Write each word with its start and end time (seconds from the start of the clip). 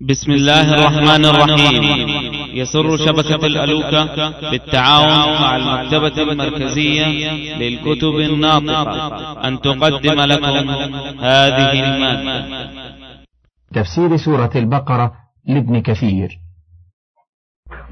بسم 0.00 0.32
الله 0.32 0.74
الرحمن 0.74 1.24
الرحيم. 1.24 1.82
يسر 2.54 2.96
شبكة 2.96 3.46
الألوكة 3.46 4.30
بالتعاون 4.50 5.42
مع 5.42 5.56
المكتبة 5.56 6.22
المركزية 6.22 7.06
للكتب 7.56 8.14
الناطقة. 8.14 9.48
أن 9.48 9.60
تقدم 9.60 10.20
لكم 10.20 10.70
هذه 11.20 11.72
المادة. 11.72 12.46
تفسير 13.74 14.16
سورة 14.16 14.50
البقرة 14.56 15.12
لابن 15.46 15.82
كثير. 15.82 16.28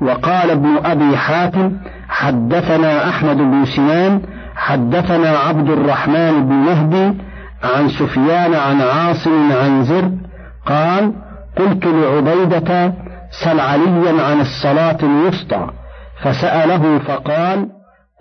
وقال 0.02 0.50
ابن 0.50 0.76
أبي 0.84 1.16
حاتم 1.16 1.78
حدثنا 2.08 3.08
أحمد 3.08 3.36
بن 3.36 3.64
سنان 3.76 4.22
حدثنا 4.56 5.28
عبد 5.28 5.70
الرحمن 5.70 6.48
بن 6.48 6.54
مهدي 6.54 7.18
عن 7.62 7.88
سفيان 7.88 8.54
عن 8.54 8.80
عاصم 8.80 9.52
عن 9.52 9.84
زر 9.84 10.12
قال 10.66 11.25
قلت 11.56 11.86
لعبيدة 11.86 12.92
سل 13.44 13.60
عليا 13.60 14.22
عن 14.22 14.40
الصلاة 14.40 14.98
الوسطى 15.02 15.66
فسأله 16.22 16.98
فقال 16.98 17.68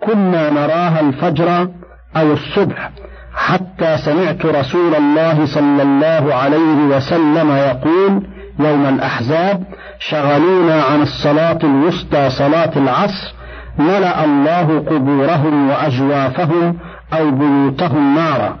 كنا 0.06 0.50
نراها 0.50 1.00
الفجر 1.00 1.68
أو 2.16 2.32
الصبح 2.32 2.90
حتى 3.34 3.96
سمعت 3.98 4.46
رسول 4.46 4.94
الله 4.94 5.46
صلى 5.46 5.82
الله 5.82 6.34
عليه 6.34 6.96
وسلم 6.96 7.50
يقول 7.50 8.26
يوم 8.58 8.86
الأحزاب 8.86 9.62
شغلونا 9.98 10.82
عن 10.82 11.02
الصلاة 11.02 11.58
الوسطى 11.64 12.30
صلاة 12.30 12.70
العصر 12.76 13.34
ملأ 13.78 14.24
الله 14.24 14.78
قبورهم 14.78 15.70
وأجوافهم 15.70 16.78
أو 17.12 17.30
بيوتهم 17.30 18.14
نارا 18.14 18.56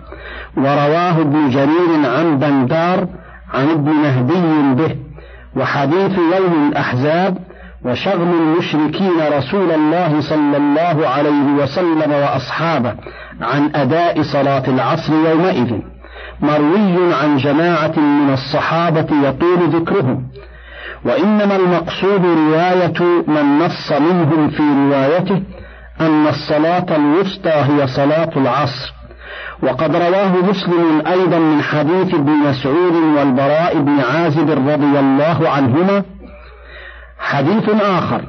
ورواه 0.56 1.20
ابن 1.20 1.48
جرير 1.48 2.10
عن 2.16 2.38
بندار 2.38 3.06
عن 3.54 3.70
ابن 3.70 3.90
مهدي 3.90 4.74
به 4.74 4.96
وحديث 5.56 6.18
يوم 6.18 6.68
الأحزاب 6.68 7.38
وشغل 7.84 8.28
المشركين 8.28 9.20
رسول 9.38 9.70
الله 9.70 10.20
صلى 10.20 10.56
الله 10.56 11.08
عليه 11.08 11.62
وسلم 11.62 12.12
وأصحابه 12.12 12.94
عن 13.40 13.70
أداء 13.74 14.22
صلاة 14.22 14.62
العصر 14.68 15.12
يومئذ. 15.12 15.80
مروي 16.40 17.14
عن 17.14 17.36
جماعة 17.36 17.98
من 17.98 18.32
الصحابة 18.32 19.28
يطول 19.28 19.68
ذكرهم. 19.68 20.28
وإنما 21.04 21.56
المقصود 21.56 22.24
رواية 22.24 23.00
من 23.28 23.58
نص 23.58 23.92
منهم 23.92 24.48
في 24.48 24.62
روايته 24.62 25.42
أن 26.00 26.26
الصلاة 26.26 26.86
الوسطى 26.96 27.50
هي 27.50 27.86
صلاة 27.86 28.30
العصر. 28.36 28.95
وقد 29.62 29.96
رواه 29.96 30.32
مسلم 30.50 31.02
أيضا 31.06 31.38
من 31.38 31.62
حديث 31.62 32.14
ابن 32.14 32.30
مسعود 32.30 32.94
والبراء 33.16 33.78
بن 33.78 34.00
عازب 34.00 34.50
رضي 34.50 34.98
الله 34.98 35.50
عنهما. 35.50 36.02
حديث 37.18 37.68
آخر. 37.82 38.20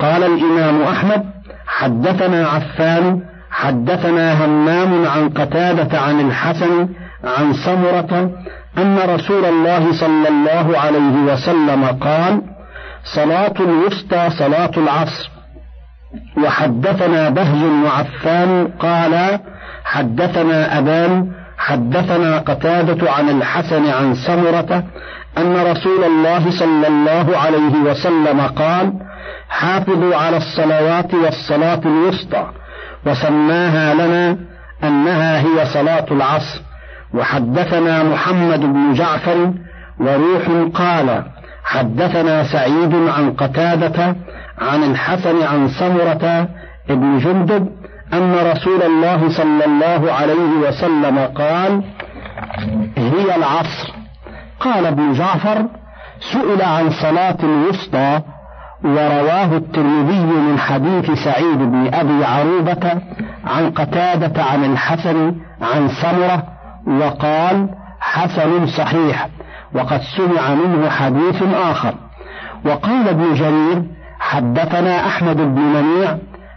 قال 0.00 0.22
الإمام 0.24 0.82
أحمد 0.82 1.24
حدثنا 1.66 2.46
عفان 2.46 3.20
حدثنا 3.50 4.44
همام 4.44 5.06
عن 5.06 5.28
قتادة 5.28 6.00
عن 6.00 6.20
الحسن 6.20 6.88
عن 7.24 7.52
سمرة 7.52 8.30
أن 8.78 8.98
رسول 8.98 9.44
الله 9.44 9.92
صلى 10.00 10.28
الله 10.28 10.78
عليه 10.78 11.32
وسلم 11.32 11.84
قال 11.84 12.42
صلاة 13.14 13.54
الوسطى 13.60 14.30
صلاة 14.38 14.70
العصر. 14.76 15.30
وحدثنا 16.44 17.28
بهز 17.28 17.62
وعفان 17.84 18.68
قال 18.80 19.40
حدثنا 19.86 20.78
أبان 20.78 21.32
حدثنا 21.58 22.38
قتادة 22.38 23.10
عن 23.12 23.28
الحسن 23.28 23.86
عن 23.86 24.14
سمرة 24.14 24.84
أن 25.38 25.56
رسول 25.70 26.04
الله 26.04 26.50
صلى 26.50 26.86
الله 26.88 27.38
عليه 27.38 27.74
وسلم 27.90 28.40
قال 28.40 28.92
حافظوا 29.48 30.16
على 30.16 30.36
الصلوات 30.36 31.14
والصلاة 31.14 31.80
الوسطى 31.86 32.46
وسماها 33.06 33.94
لنا 33.94 34.38
أنها 34.84 35.38
هي 35.40 35.66
صلاة 35.74 36.06
العصر 36.10 36.60
وحدثنا 37.14 38.02
محمد 38.02 38.60
بن 38.60 38.92
جعفر 38.94 39.52
وروح 40.00 40.42
قال 40.74 41.24
حدثنا 41.64 42.44
سعيد 42.44 42.94
عن 42.94 43.32
قتادة 43.32 44.16
عن 44.58 44.82
الحسن 44.84 45.42
عن 45.42 45.68
سمرة 45.68 46.48
ابن 46.90 47.18
جندب 47.18 47.68
أن 48.12 48.34
رسول 48.52 48.82
الله 48.82 49.28
صلى 49.28 49.64
الله 49.64 50.12
عليه 50.12 50.68
وسلم 50.68 51.18
قال 51.18 51.82
هي 52.96 53.36
العصر. 53.36 53.92
قال 54.60 54.86
ابن 54.86 55.12
جعفر 55.12 55.66
سئل 56.32 56.62
عن 56.62 56.90
صلاة 56.90 57.36
الوسطى 57.42 58.20
ورواه 58.84 59.56
الترمذي 59.56 60.20
من 60.24 60.58
حديث 60.58 61.10
سعيد 61.10 61.58
بن 61.58 61.94
أبي 61.94 62.24
عروبة 62.24 63.00
عن 63.46 63.70
قتادة 63.70 64.42
عن 64.42 64.64
الحسن 64.64 65.34
عن 65.62 65.88
سمرة 65.88 66.42
وقال 66.86 67.68
حسن 68.00 68.66
صحيح 68.66 69.28
وقد 69.74 70.00
سمع 70.16 70.54
منه 70.54 70.88
حديث 70.88 71.42
آخر. 71.42 71.94
وقال 72.66 73.08
ابن 73.08 73.34
جرير 73.34 73.82
حدثنا 74.20 75.06
أحمد 75.06 75.36
بن 75.36 75.60
منيع 75.60 76.16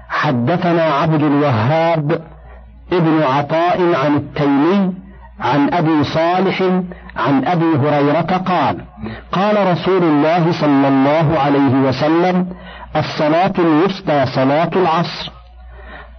حدثنا 0.10 0.84
عبد 0.84 1.24
الوهاب 1.24 2.22
ابن 2.94 3.22
عطاء 3.24 3.96
عن 4.06 4.16
التيمي 4.16 4.94
عن 5.40 5.74
أبي 5.74 6.04
صالح 6.04 6.62
عن 7.18 7.46
أبي 7.46 7.66
هريرة 7.78 8.38
قال 8.38 8.78
قال 9.32 9.72
رسول 9.72 10.04
الله 10.04 10.52
صلى 10.52 10.88
الله 10.88 11.40
عليه 11.40 11.76
وسلم 11.88 12.48
الصلاة 12.96 13.54
الوسطى 13.60 14.26
صلاة 14.26 14.70
العصر. 14.76 15.32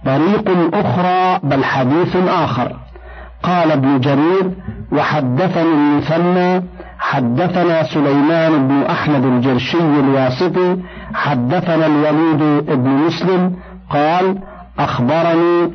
طريق 0.05 0.73
أخرى 0.73 1.39
بل 1.43 1.63
حديث 1.63 2.15
آخر. 2.15 2.75
قال 3.43 3.71
ابن 3.71 3.99
جرير 3.99 4.51
وحدثني 4.91 5.73
المثنى 5.73 6.63
حدثنا 6.99 7.83
سليمان 7.83 8.67
بن 8.67 8.83
أحمد 8.83 9.25
الجرشي 9.25 9.77
الواسطي 9.77 10.77
حدثنا 11.13 11.85
الوليد 11.85 12.65
بن 12.65 12.89
مسلم 12.89 13.55
قال 13.93 14.37
أخبرني 14.79 15.71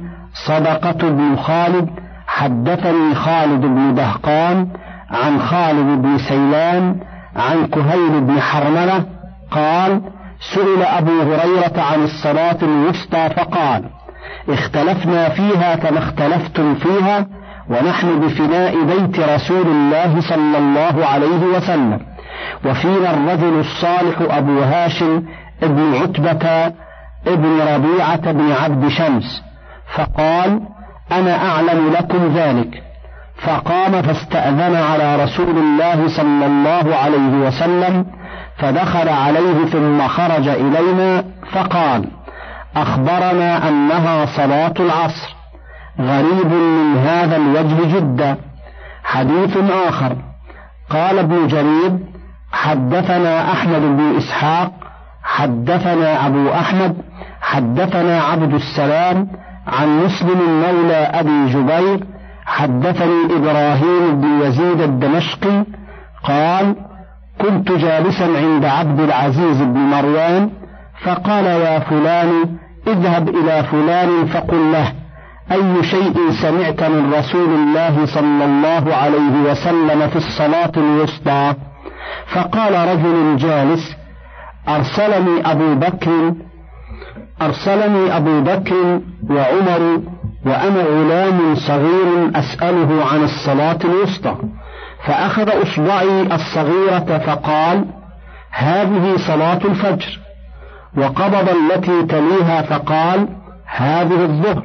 صدقة 0.47 1.09
بن 1.11 1.37
خالد 1.37 1.89
حدثني 2.27 3.15
خالد 3.15 3.61
بن 3.61 3.95
دهقان 3.95 4.69
عن 5.11 5.41
خالد 5.41 6.03
بن 6.03 6.19
سيلان 6.19 6.97
عن 7.37 7.67
كهيل 7.67 8.21
بن 8.21 8.41
حرملة 8.41 9.05
قال 9.51 10.01
سئل 10.55 10.83
أبو 10.83 11.21
هريرة 11.23 11.83
عن 11.83 12.05
الصلاة 12.05 12.57
الوسطى 12.63 13.29
فقال 13.37 13.83
اختلفنا 14.49 15.29
فيها 15.29 15.77
كما 15.77 15.99
اختلفتم 15.99 16.75
فيها 16.75 17.27
ونحن 17.71 18.21
بفناء 18.21 18.85
بيت 18.85 19.21
رسول 19.21 19.67
الله 19.67 20.21
صلى 20.21 20.59
الله 20.59 21.07
عليه 21.07 21.43
وسلم 21.57 22.01
وفينا 22.65 23.11
الرجل 23.11 23.61
الصالح 23.61 24.37
أبو 24.37 24.61
هاشم 24.61 25.23
ابن 25.63 25.95
عتبة 25.95 26.73
ابن 27.27 27.61
ربيعة 27.61 28.33
بن 28.33 28.53
عبد 28.53 28.89
شمس 28.89 29.43
فقال 29.95 30.61
أنا 31.13 31.49
أعلم 31.49 31.93
لكم 31.93 32.33
ذلك. 32.35 32.83
فقام 33.37 34.03
فاستأذن 34.03 34.77
على 34.77 35.25
رسول 35.25 35.59
الله 35.59 36.09
صلى 36.09 36.47
الله 36.47 36.97
عليه 36.97 37.47
وسلم 37.47 38.07
فدخل 38.57 39.09
عليه 39.09 39.65
ثم 39.73 40.09
خرج 40.09 40.49
إلينا 40.49 41.25
فقال 41.53 42.05
أخبرنا 42.77 43.69
أنها 43.69 44.27
صلاة 44.27 44.75
العصر. 44.81 45.37
غريب 46.01 46.53
من 46.53 46.97
هذا 46.97 47.37
الوجه 47.37 47.97
جدا. 47.99 48.37
حديث 49.05 49.57
آخر. 49.89 50.17
قال 50.91 51.19
ابن 51.19 51.47
جرير 51.47 51.99
حدثنا 52.53 53.53
أحمد 53.53 53.81
بن 53.81 54.17
إسحاق 54.17 54.73
حدثنا 55.23 56.27
أبو 56.27 56.51
أحمد 56.51 56.97
حدثنا 57.41 58.21
عبد 58.23 58.55
السلام 58.55 59.29
عن 59.67 60.05
مسلم 60.05 60.63
مولى 60.63 60.97
أبي 60.97 61.47
جبير 61.53 62.01
حدثني 62.47 63.25
إبراهيم 63.37 64.21
بن 64.21 64.41
يزيد 64.43 64.81
الدمشقي 64.81 65.65
قال 66.25 66.75
كنت 67.41 67.73
جالسا 67.73 68.25
عند 68.25 68.65
عبد 68.65 69.01
العزيز 69.01 69.63
بن 69.63 69.79
مروان 69.79 70.51
فقال 71.05 71.45
يا 71.45 71.79
فلان 71.79 72.59
اذهب 72.87 73.29
إلى 73.29 73.63
فلان 73.63 74.27
فقل 74.27 74.73
له 74.73 74.93
أي 75.53 75.83
شيء 75.83 76.31
سمعت 76.43 76.83
من 76.83 77.15
رسول 77.15 77.55
الله 77.55 78.07
صلى 78.07 78.45
الله 78.45 78.95
عليه 78.95 79.51
وسلم 79.51 80.09
في 80.09 80.17
الصلاة 80.17 80.73
الوسطى؟ 80.77 81.55
فقال 82.27 82.89
رجل 82.89 83.37
جالس 83.37 83.97
أرسلني 84.69 85.51
أبو 85.53 85.75
بكر 85.75 86.35
أرسلني 87.43 88.17
أبو 88.17 88.41
بكر 88.41 89.01
وعمر 89.31 90.01
وأنا 90.47 90.83
غلام 90.83 91.55
صغير 91.55 92.31
أسأله 92.35 93.05
عن 93.13 93.25
الصلاة 93.25 93.79
الوسطى 93.85 94.37
فأخذ 95.05 95.63
إصبعي 95.63 96.23
الصغيرة 96.35 97.19
فقال 97.19 97.85
هذه 98.51 99.17
صلاة 99.17 99.59
الفجر. 99.65 100.19
وقبض 100.99 101.49
التي 101.49 102.03
تليها 102.03 102.63
فقال 102.63 103.29
هذه 103.67 104.23
الظهر. 104.25 104.65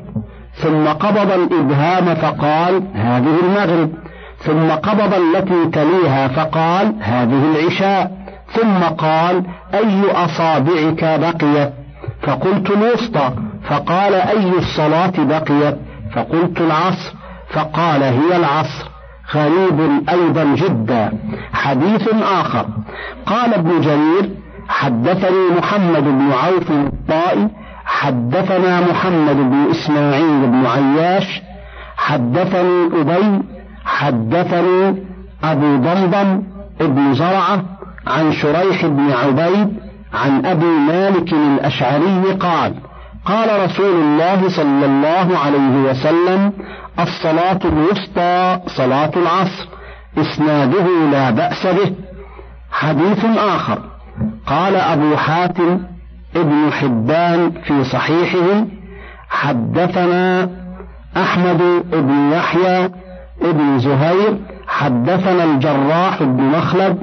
ثم 0.53 0.87
قبض 0.87 1.31
الإبهام 1.31 2.15
فقال 2.15 2.83
هذه 2.95 3.35
المغرب. 3.43 3.91
ثم 4.37 4.69
قبض 4.69 5.13
التي 5.13 5.65
تليها 5.71 6.27
فقال 6.27 6.93
هذه 7.01 7.55
العشاء. 7.55 8.11
ثم 8.53 8.83
قال 8.83 9.43
أي 9.73 10.11
أصابعك 10.11 11.19
بقيت؟ 11.19 11.80
فقلت 12.21 12.69
الوسطى 12.71 13.33
فقال 13.69 14.13
أي 14.13 14.57
الصلاة 14.57 15.13
بقيت؟ 15.17 15.77
فقلت 16.15 16.61
العصر 16.61 17.13
فقال 17.49 18.03
هي 18.03 18.35
العصر. 18.35 18.91
غريب 19.35 20.09
أيضا 20.09 20.43
جدا. 20.43 21.13
حديث 21.53 22.07
آخر. 22.23 22.65
قال 23.25 23.53
ابن 23.53 23.81
جرير 23.81 24.29
حدثني 24.69 25.49
محمد 25.57 26.03
بن 26.03 26.31
عوف 26.31 26.71
الطائي 26.71 27.47
حدثنا 27.85 28.81
محمد 28.81 29.35
بن 29.35 29.67
إسماعيل 29.71 30.47
بن 30.47 30.65
عياش 30.65 31.41
حدثني 31.97 33.01
أبي 33.01 33.41
حدثني 33.85 35.03
أبو 35.43 35.75
ضمضم 35.77 36.43
ابن 36.81 37.13
زرعة 37.13 37.63
عن 38.07 38.31
شريح 38.31 38.85
بن 38.85 39.11
عبيد 39.11 39.80
عن 40.13 40.45
أبي 40.45 40.65
مالك 40.65 41.33
الأشعري 41.33 42.33
قال 42.39 42.75
قال 43.25 43.63
رسول 43.65 43.95
الله 44.01 44.49
صلى 44.49 44.85
الله 44.85 45.37
عليه 45.37 45.89
وسلم 45.89 46.53
الصلاة 46.99 47.59
الوسطى 47.65 48.59
صلاة 48.67 49.11
العصر 49.17 49.67
إسناده 50.17 50.85
لا 51.11 51.29
بأس 51.31 51.67
به. 51.67 51.95
حديث 52.71 53.25
آخر 53.37 53.79
قال 54.47 54.75
أبو 54.75 55.15
حاتم 55.15 55.79
ابن 56.35 56.71
حبان 56.71 57.51
في 57.51 57.83
صحيحه 57.83 58.65
حدثنا 59.29 60.49
أحمد 61.17 61.83
بن 61.91 62.31
يحيى 62.31 62.89
ابن 63.41 63.79
زهير 63.79 64.37
حدثنا 64.67 65.43
الجراح 65.43 66.23
بن 66.23 66.43
مخلد 66.43 66.97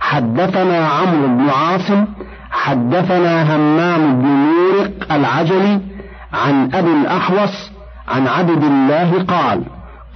حدثنا 0.00 0.88
عمرو 0.88 1.26
بن 1.26 1.48
عاصم 1.50 2.04
حدثنا 2.50 3.56
همام 3.56 4.22
بن 4.22 4.28
مورق 4.28 5.12
العجلي 5.12 5.80
عن 6.32 6.74
أبي 6.74 6.92
الأحوص 6.92 7.70
عن 8.08 8.26
عبد 8.26 8.64
الله 8.64 9.24
قال 9.28 9.62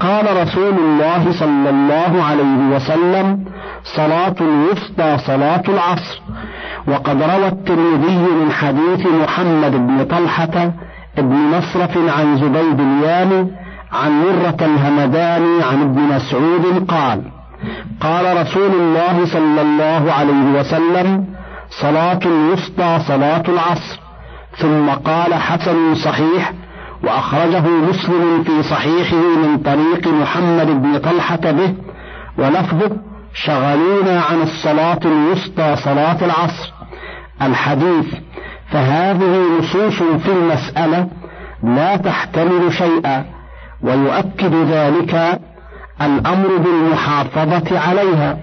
قال 0.00 0.42
رسول 0.42 0.74
الله 0.78 1.32
صلى 1.32 1.70
الله 1.70 2.22
عليه 2.24 2.76
وسلم 2.76 3.44
صلاة 3.96 4.34
الوسطى 4.40 5.18
صلاة 5.26 5.62
العصر. 5.68 6.20
وقد 6.88 7.22
روى 7.22 7.48
الترمذي 7.48 8.18
من 8.18 8.52
حديث 8.52 9.06
محمد 9.06 9.72
بن 9.72 10.04
طلحة 10.04 10.72
بن 11.16 11.34
مصرف 11.34 11.98
عن 12.18 12.36
زبيد 12.36 12.80
اليامي 12.80 13.50
عن 13.92 14.10
مرة 14.10 14.56
الهمداني 14.60 15.62
عن 15.62 15.82
ابن 15.82 16.00
مسعود 16.00 16.86
قال 16.88 17.22
قال 18.00 18.40
رسول 18.40 18.70
الله 18.80 19.26
صلى 19.26 19.62
الله 19.62 20.12
عليه 20.12 20.60
وسلم 20.60 21.33
صلاة 21.70 22.18
الوسطى 22.26 22.98
صلاة 23.08 23.42
العصر. 23.48 24.00
ثم 24.56 24.90
قال 24.90 25.34
حسن 25.34 25.94
صحيح 25.94 26.52
وأخرجه 27.02 27.68
مسلم 27.68 28.44
في 28.44 28.62
صحيحه 28.62 29.16
من 29.16 29.58
طريق 29.58 30.08
محمد 30.08 30.66
بن 30.66 30.98
طلحة 30.98 31.36
به 31.36 31.74
ولفظه 32.38 32.90
شغلونا 33.34 34.20
عن 34.30 34.42
الصلاة 34.42 34.98
الوسطى 35.04 35.76
صلاة 35.76 36.24
العصر 36.24 36.72
الحديث 37.42 38.14
فهذه 38.70 39.42
نصوص 39.58 40.02
في 40.02 40.32
المسألة 40.32 41.08
لا 41.62 41.96
تحتمل 41.96 42.72
شيئا 42.72 43.24
ويؤكد 43.82 44.54
ذلك 44.54 45.40
الأمر 46.02 46.56
بالمحافظة 46.56 47.78
عليها. 47.78 48.38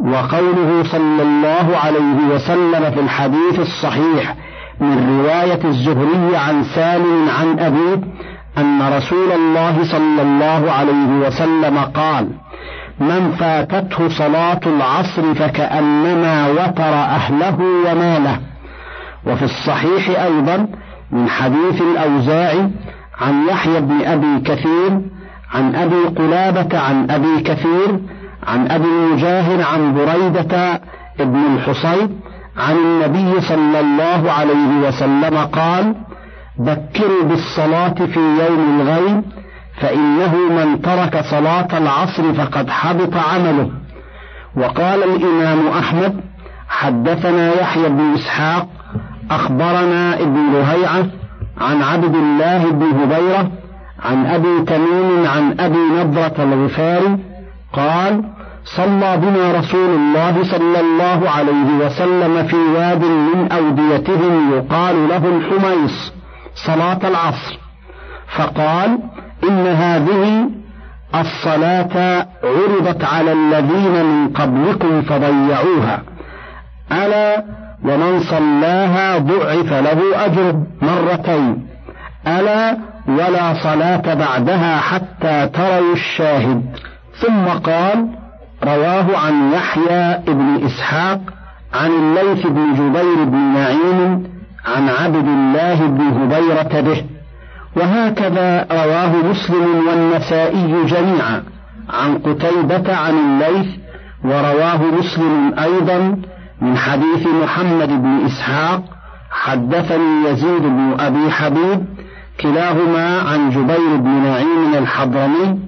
وقوله 0.00 0.82
صلى 0.84 1.22
الله 1.22 1.76
عليه 1.84 2.34
وسلم 2.34 2.90
في 2.90 3.00
الحديث 3.00 3.58
الصحيح 3.60 4.34
من 4.80 5.20
رواية 5.20 5.60
الزهري 5.64 6.36
عن 6.36 6.64
سالم 6.64 7.28
عن 7.40 7.58
أبيه 7.58 8.00
أن 8.58 8.92
رسول 8.96 9.32
الله 9.32 9.84
صلى 9.84 10.22
الله 10.22 10.72
عليه 10.72 11.26
وسلم 11.26 11.78
قال 11.78 12.28
من 13.00 13.32
فاتته 13.38 14.08
صلاة 14.08 14.60
العصر 14.66 15.34
فكأنما 15.34 16.48
وتر 16.48 16.94
أهله 16.94 17.58
وماله 17.60 18.38
وفي 19.26 19.42
الصحيح 19.42 20.20
أيضا 20.22 20.68
من 21.12 21.28
حديث 21.28 21.82
الأوزاعي 21.82 22.70
عن 23.20 23.48
يحيى 23.48 23.80
بن 23.80 24.00
أبي 24.04 24.40
كثير 24.40 25.00
عن 25.54 25.74
أبي 25.74 26.04
قلابة 26.16 26.78
عن 26.78 27.10
أبي 27.10 27.40
كثير 27.40 28.00
عن 28.46 28.70
أبي 28.70 28.84
المجاهر 28.84 29.62
عن 29.62 29.94
بريدة 29.94 30.80
ابن 31.20 31.38
الحصيب 31.54 32.10
عن 32.56 32.76
النبي 32.76 33.40
صلى 33.40 33.80
الله 33.80 34.32
عليه 34.32 34.88
وسلم 34.88 35.38
قال 35.38 35.94
بكروا 36.58 37.22
بالصلاة 37.24 37.94
في 37.94 38.20
يوم 38.20 38.80
الغيب 38.80 39.22
فإنه 39.80 40.34
من 40.36 40.82
ترك 40.82 41.24
صلاة 41.30 41.78
العصر 41.78 42.34
فقد 42.34 42.70
حبط 42.70 43.16
عمله. 43.16 43.70
وقال 44.56 45.02
الإمام 45.02 45.68
أحمد 45.68 46.20
حدثنا 46.68 47.60
يحيى 47.60 47.88
بن 47.88 48.14
إسحاق 48.14 48.68
أخبرنا 49.30 50.20
ابن 50.20 50.52
لهيعة 50.52 51.06
عن 51.60 51.82
عبد 51.82 52.14
الله 52.14 52.70
بن 52.70 52.86
هبيرة 52.86 53.50
عن 54.04 54.26
أبي 54.26 54.64
تميم 54.66 55.26
عن 55.26 55.60
أبي 55.60 55.78
نضرة 56.00 56.34
الغفاري 56.38 57.18
قال 57.72 58.24
صلى 58.64 59.16
بنا 59.16 59.52
رسول 59.52 59.90
الله 59.90 60.44
صلى 60.44 60.80
الله 60.80 61.30
عليه 61.30 61.86
وسلم 61.86 62.46
في 62.46 62.56
واد 62.56 63.04
من 63.04 63.52
أوديتهم 63.52 64.52
يقال 64.54 65.08
له 65.08 65.36
الحميص 65.36 66.12
صلاة 66.66 66.98
العصر. 67.08 67.58
فقال 68.36 68.98
إن 69.44 69.66
هذه 69.66 70.50
الصلاة 71.14 72.26
عرضت 72.44 73.04
على 73.04 73.32
الذين 73.32 74.04
من 74.04 74.28
قبلكم 74.28 75.02
فضيعوها. 75.02 76.02
ألا 76.92 77.44
ومن 77.84 78.20
صلاها 78.20 79.18
ضعف 79.18 79.72
له 79.72 80.26
أجر 80.26 80.62
مرتين. 80.82 81.66
ألا 82.26 82.78
ولا 83.08 83.54
صلاة 83.62 84.14
بعدها 84.14 84.76
حتى 84.76 85.46
تروا 85.46 85.92
الشاهد. 85.92 86.62
ثم 87.20 87.44
قال 87.44 88.08
رواه 88.64 89.18
عن 89.18 89.52
يحيى 89.52 90.18
بن 90.26 90.64
إسحاق 90.66 91.20
عن 91.74 91.90
الليث 91.90 92.46
بن 92.46 92.74
جبير 92.74 93.24
بن 93.24 93.36
نعيم 93.36 94.24
عن 94.66 94.88
عبد 94.88 95.28
الله 95.28 95.86
بن 95.86 96.00
هبيرة 96.00 96.80
به. 96.80 97.04
وهكذا 97.76 98.66
رواه 98.72 99.16
مسلم 99.30 99.86
والنسائي 99.88 100.84
جميعا 100.84 101.42
عن 101.90 102.18
قتيبة 102.18 102.96
عن 102.96 103.14
الليث 103.18 103.66
ورواه 104.24 104.80
مسلم 104.98 105.54
أيضا 105.58 106.16
من 106.60 106.76
حديث 106.76 107.26
محمد 107.42 107.88
بن 107.88 108.24
إسحاق 108.26 108.82
حدثني 109.30 110.28
يزيد 110.30 110.62
بن 110.62 110.94
أبي 111.00 111.30
حبيب 111.30 111.86
كلاهما 112.40 113.20
عن 113.20 113.50
جبير 113.50 113.96
بن 113.96 114.10
نعيم 114.10 114.74
الحضرمي 114.78 115.58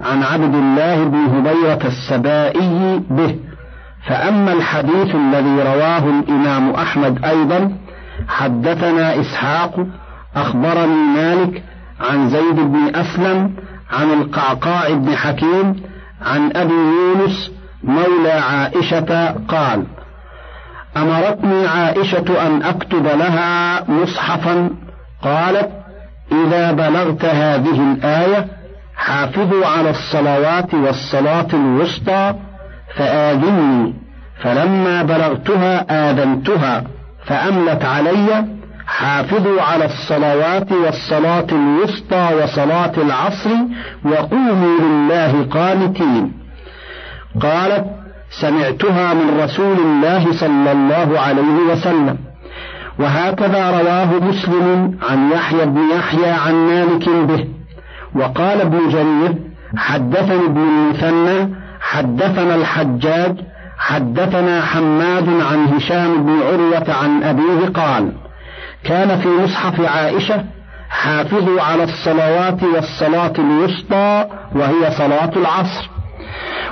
عن 0.00 0.22
عبد 0.22 0.54
الله 0.54 1.04
بن 1.04 1.18
هبيرة 1.18 1.86
السبائي 1.86 3.02
به. 3.10 3.36
فأما 4.08 4.52
الحديث 4.52 5.14
الذي 5.14 5.62
رواه 5.62 5.98
الإمام 5.98 6.70
أحمد 6.70 7.24
أيضا 7.24 7.72
حدثنا 8.28 9.20
إسحاق 9.20 9.86
أخبرني 10.36 10.94
مالك 11.16 11.62
عن 12.00 12.30
زيد 12.30 12.54
بن 12.56 12.94
أسلم 12.94 13.52
عن 13.92 14.12
القعقاع 14.12 14.94
بن 14.94 15.16
حكيم 15.16 15.82
عن 16.22 16.52
أبي 16.56 16.72
يونس 16.72 17.50
مولى 17.84 18.32
عائشة 18.32 19.34
قال 19.48 19.86
أمرتني 20.96 21.66
عائشة 21.66 22.46
أن 22.46 22.62
أكتب 22.62 23.06
لها 23.06 23.84
مصحفا 23.90 24.70
قالت 25.22 25.70
إذا 26.32 26.72
بلغت 26.72 27.24
هذه 27.24 27.92
الآية 27.92 28.46
حافظوا 28.98 29.66
على 29.66 29.90
الصلوات 29.90 30.74
والصلاة 30.74 31.46
الوسطى 31.54 32.34
فآذني 32.96 33.94
فلما 34.42 35.02
بلغتها 35.02 35.86
آذنتها 36.10 36.84
فأملت 37.26 37.84
علي 37.84 38.44
حافظوا 38.86 39.62
على 39.62 39.84
الصلوات 39.84 40.72
والصلاة 40.72 41.46
الوسطى 41.52 42.28
وصلاة 42.42 42.92
العصر 42.96 43.50
وقوموا 44.04 44.78
لله 44.80 45.46
قانتين. 45.50 46.32
قالت 47.42 47.84
سمعتها 48.30 49.14
من 49.14 49.40
رسول 49.40 49.76
الله 49.78 50.32
صلى 50.32 50.72
الله 50.72 51.20
عليه 51.20 51.58
وسلم. 51.72 52.18
وهكذا 52.98 53.70
رواه 53.80 54.04
مسلم 54.04 54.98
عن 55.10 55.30
يحيى 55.32 55.66
بن 55.66 55.80
يحيى 55.96 56.30
عن 56.30 56.54
مالك 56.54 57.08
به. 57.08 57.57
وقال 58.14 58.60
ابن 58.60 58.88
جرير 58.88 59.34
حدثني 59.76 60.46
ابن 60.46 60.60
المثنى 60.60 61.54
حدثنا 61.80 62.54
الحجاج 62.54 63.36
حدثنا 63.78 64.62
حماد 64.62 65.28
عن 65.28 65.66
هشام 65.74 66.24
بن 66.24 66.42
عروة 66.42 66.94
عن 67.02 67.22
أبيه 67.22 67.68
قال 67.74 68.12
كان 68.84 69.18
في 69.18 69.28
مصحف 69.28 69.80
عائشة 69.80 70.44
حافظوا 70.90 71.62
على 71.62 71.84
الصلوات 71.84 72.62
والصلاة 72.62 73.32
الوسطى 73.38 74.26
وهي 74.54 74.90
صلاة 74.90 75.30
العصر. 75.36 75.90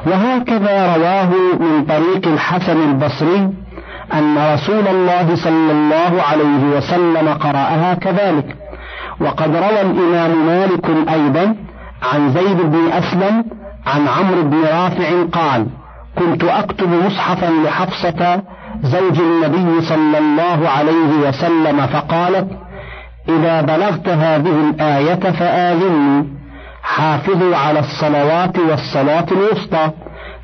وهكذا 0.06 0.96
رواه 0.96 1.30
من 1.60 1.84
طريق 1.84 2.26
الحسن 2.26 2.90
البصري 2.90 3.50
أن 4.14 4.54
رسول 4.54 4.88
الله 4.88 5.34
صلى 5.36 5.72
الله 5.72 6.22
عليه 6.22 6.76
وسلم 6.76 7.28
قرأها 7.28 7.94
كذلك. 7.94 8.56
وقد 9.20 9.56
روى 9.56 9.80
الإمام 9.80 10.46
مالك 10.46 10.90
أيضا 11.12 11.56
عن 12.12 12.30
زيد 12.30 12.56
بن 12.56 12.92
أسلم 12.92 13.44
عن 13.86 14.08
عمرو 14.08 14.42
بن 14.42 14.62
رافع 14.62 15.22
قال 15.32 15.66
كنت 16.18 16.44
أكتب 16.44 16.88
مصحفا 16.88 17.46
لحفصة 17.64 18.42
زوج 18.82 19.20
النبي 19.20 19.80
صلى 19.80 20.18
الله 20.18 20.68
عليه 20.68 21.28
وسلم 21.28 21.86
فقالت 21.86 22.48
إذا 23.28 23.60
بلغت 23.60 24.08
هذه 24.08 24.70
الآية 24.70 25.30
فآذني 25.30 26.28
حافظوا 26.82 27.56
على 27.56 27.78
الصلوات 27.78 28.58
والصلاة 28.58 29.26
الوسطى 29.32 29.90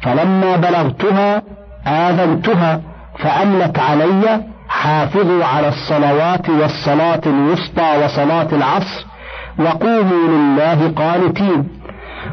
فلما 0.00 0.56
بلغتها 0.56 1.42
آذنتها 1.86 2.80
فأملت 3.18 3.78
علي 3.78 4.51
حافظوا 4.80 5.44
على 5.44 5.68
الصلوات 5.68 6.48
والصلاة 6.48 7.20
الوسطى 7.26 8.04
وصلاة 8.04 8.48
العصر 8.52 9.00
وقوموا 9.58 10.28
لله 10.28 10.92
قانتين. 10.96 11.68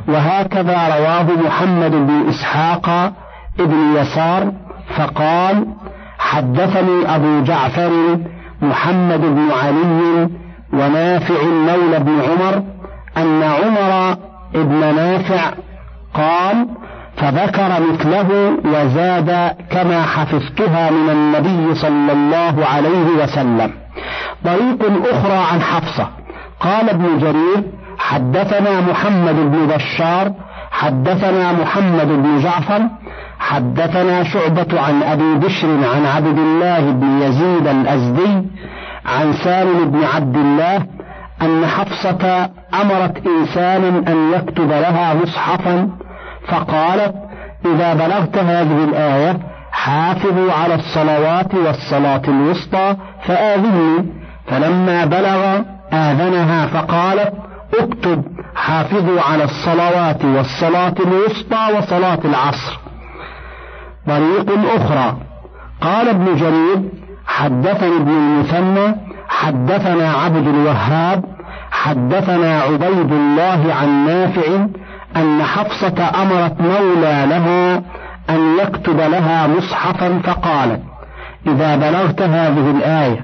وهكذا 0.08 0.78
رواه 0.98 1.28
محمد 1.46 1.92
بن 1.92 2.30
إسحاق 2.30 3.14
ابن 3.60 3.96
يسار 3.96 4.52
فقال 4.98 5.66
حدثني 6.20 7.16
أبو 7.16 7.44
جعفر 7.44 7.92
محمد 8.62 9.22
بن 9.22 9.52
علي 9.52 10.30
ونافع 10.74 11.44
مولى 11.44 12.00
بن 12.00 12.22
عمر 12.22 12.64
أن 13.18 13.44
عمر 13.44 14.18
ابن 14.56 14.96
نافع 14.96 15.42
قال 16.14 16.68
فذكر 17.20 17.70
مثله 17.92 18.58
وزاد 18.66 19.52
كما 19.72 20.02
حفظتها 20.02 20.92
من 20.92 21.10
النبي 21.10 21.76
صلى 21.76 22.12
الله 22.12 22.66
عليه 22.66 23.24
وسلم. 23.24 23.72
طريق 24.46 25.08
أخرى 25.12 25.38
عن 25.54 25.62
حفصة. 25.62 26.08
قال 26.60 26.90
ابن 26.90 27.18
جرير 27.20 27.64
حدثنا 28.00 28.82
محمد 28.82 29.36
بن 29.36 29.68
بشار 29.76 30.34
حدثنا 30.72 31.52
محمد 31.52 32.08
بن 32.08 32.40
جعفر 32.40 32.82
حدثنا 33.40 34.24
شعبة 34.24 34.82
عن 34.82 35.04
أبي 35.04 35.36
بشر 35.36 35.68
عن 35.68 36.06
عبد 36.06 36.38
الله 36.38 36.80
بن 36.80 37.22
يزيد 37.22 37.68
الأزدي 37.68 38.44
عن 39.06 39.34
سالم 39.34 39.92
بن 39.92 40.04
عبد 40.04 40.36
الله 40.36 40.86
أن 41.42 41.66
حفصة 41.66 42.50
أمرت 42.82 43.28
إنسانا 43.28 44.12
أن 44.12 44.32
يكتب 44.34 44.70
لها 44.70 45.14
مصحفا 45.14 45.90
فقالت 46.48 47.16
إذا 47.66 47.94
بلغت 47.94 48.38
هذه 48.38 48.84
الآية 48.84 49.40
حافظوا 49.72 50.52
على 50.54 50.76
الصلوات 50.76 51.56
والصلاة 51.56 52.22
الوسطى 52.28 52.96
فآذني. 53.24 54.06
فلما 54.48 55.06
بلغ 55.06 55.62
آذنها 55.94 56.68
فقالت 56.68 57.34
اكتب 57.80 58.24
حافظوا 58.56 59.22
على 59.22 59.44
الصلوات 59.44 60.26
والصلاة 60.26 60.96
الوسطى 61.00 61.78
وصلاة 61.78 62.20
العصر. 62.26 62.80
طريق 64.08 64.52
أخرى. 64.76 65.18
قال 65.82 66.10
ابن 66.10 66.36
جرير 66.36 66.82
حدثني 67.28 67.98
ابن 67.98 68.12
المثنى 68.12 68.96
حدثنا 69.30 70.12
عبد 70.14 70.48
الوهاب 70.48 71.24
حدثنا 71.72 72.62
عبيد 72.62 73.12
الله 73.12 73.74
عن 73.82 74.06
نافع 74.06 74.68
أن 75.16 75.44
حفصة 75.44 76.22
أمرت 76.22 76.62
مولى 76.62 77.26
لها 77.30 77.82
أن 78.30 78.58
يكتب 78.60 79.00
لها 79.00 79.48
مصحفا 79.48 80.20
فقالت 80.24 80.82
إذا 81.48 81.76
بلغت 81.76 82.22
هذه 82.22 82.72
الآية 82.72 83.24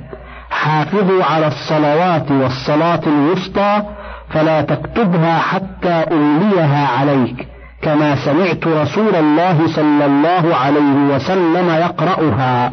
حافظوا 0.50 1.24
على 1.24 1.48
الصلوات 1.48 2.32
والصلاة 2.32 3.02
الوسطى 3.08 3.82
فلا 4.30 4.62
تكتبها 4.62 5.40
حتى 5.40 5.90
أمليها 6.12 6.88
عليك 7.00 7.48
كما 7.82 8.16
سمعت 8.16 8.68
رسول 8.68 9.16
الله 9.16 9.68
صلى 9.68 10.06
الله 10.06 10.56
عليه 10.56 11.16
وسلم 11.16 11.70
يقرأها. 11.70 12.72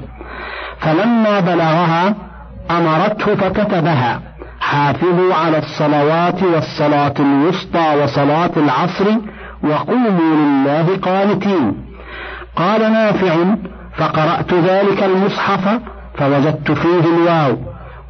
فلما 0.81 1.41
بلغها 1.41 2.15
أمرته 2.71 3.35
فكتبها. 3.35 4.21
حافظوا 4.73 5.35
على 5.35 5.59
الصلوات 5.59 6.43
والصلاة 6.43 7.15
الوسطى 7.21 8.03
وصلاة 8.03 8.51
العصر 8.57 9.07
وقوموا 9.65 10.35
لله 10.37 10.87
قانتين. 11.03 11.75
قال 12.57 12.93
نافع 12.93 13.35
فقرأت 13.97 14.55
ذلك 14.55 15.03
المصحف 15.03 15.81
فوجدت 16.19 16.73
فيه 16.73 17.05
الواو. 17.17 17.57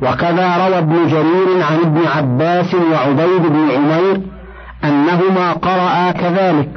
وكذا 0.02 0.56
روى 0.56 0.78
ابن 0.78 1.06
جرير 1.06 1.62
عن 1.70 1.78
ابن 1.84 2.00
عباس 2.16 2.74
وعبيد 2.74 3.42
بن 3.42 3.70
عمير 3.70 4.20
أنهما 4.84 5.52
قرأ 5.52 6.10
كذلك. 6.10 6.68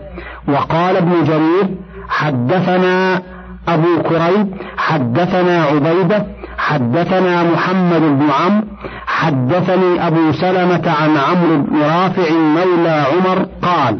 وقال 0.47 0.97
ابن 0.97 1.23
جرير 1.23 1.75
حدثنا 2.09 3.21
أبو 3.67 4.01
كريب 4.01 4.55
حدثنا 4.77 5.63
عبيدة 5.63 6.25
حدثنا 6.57 7.43
محمد 7.43 8.01
بن 8.01 8.29
عمرو 8.31 8.67
حدثني 9.07 10.07
أبو 10.07 10.31
سلمة 10.31 10.93
عن 11.01 11.17
عمرو 11.17 11.57
بن 11.57 11.81
رافع 11.81 12.31
مولى 12.31 13.05
عمر 13.13 13.45
قال 13.61 13.99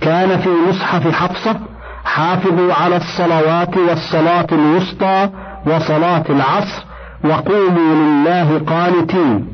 كان 0.00 0.38
في 0.38 0.48
مصحف 0.68 1.14
حفصة 1.14 1.56
حافظوا 2.04 2.74
على 2.74 2.96
الصلوات 2.96 3.76
والصلاة 3.76 4.46
الوسطى 4.52 5.28
وصلاة 5.66 6.24
العصر 6.30 6.84
وقوموا 7.24 7.94
لله 7.94 8.60
قانتين 8.66 9.48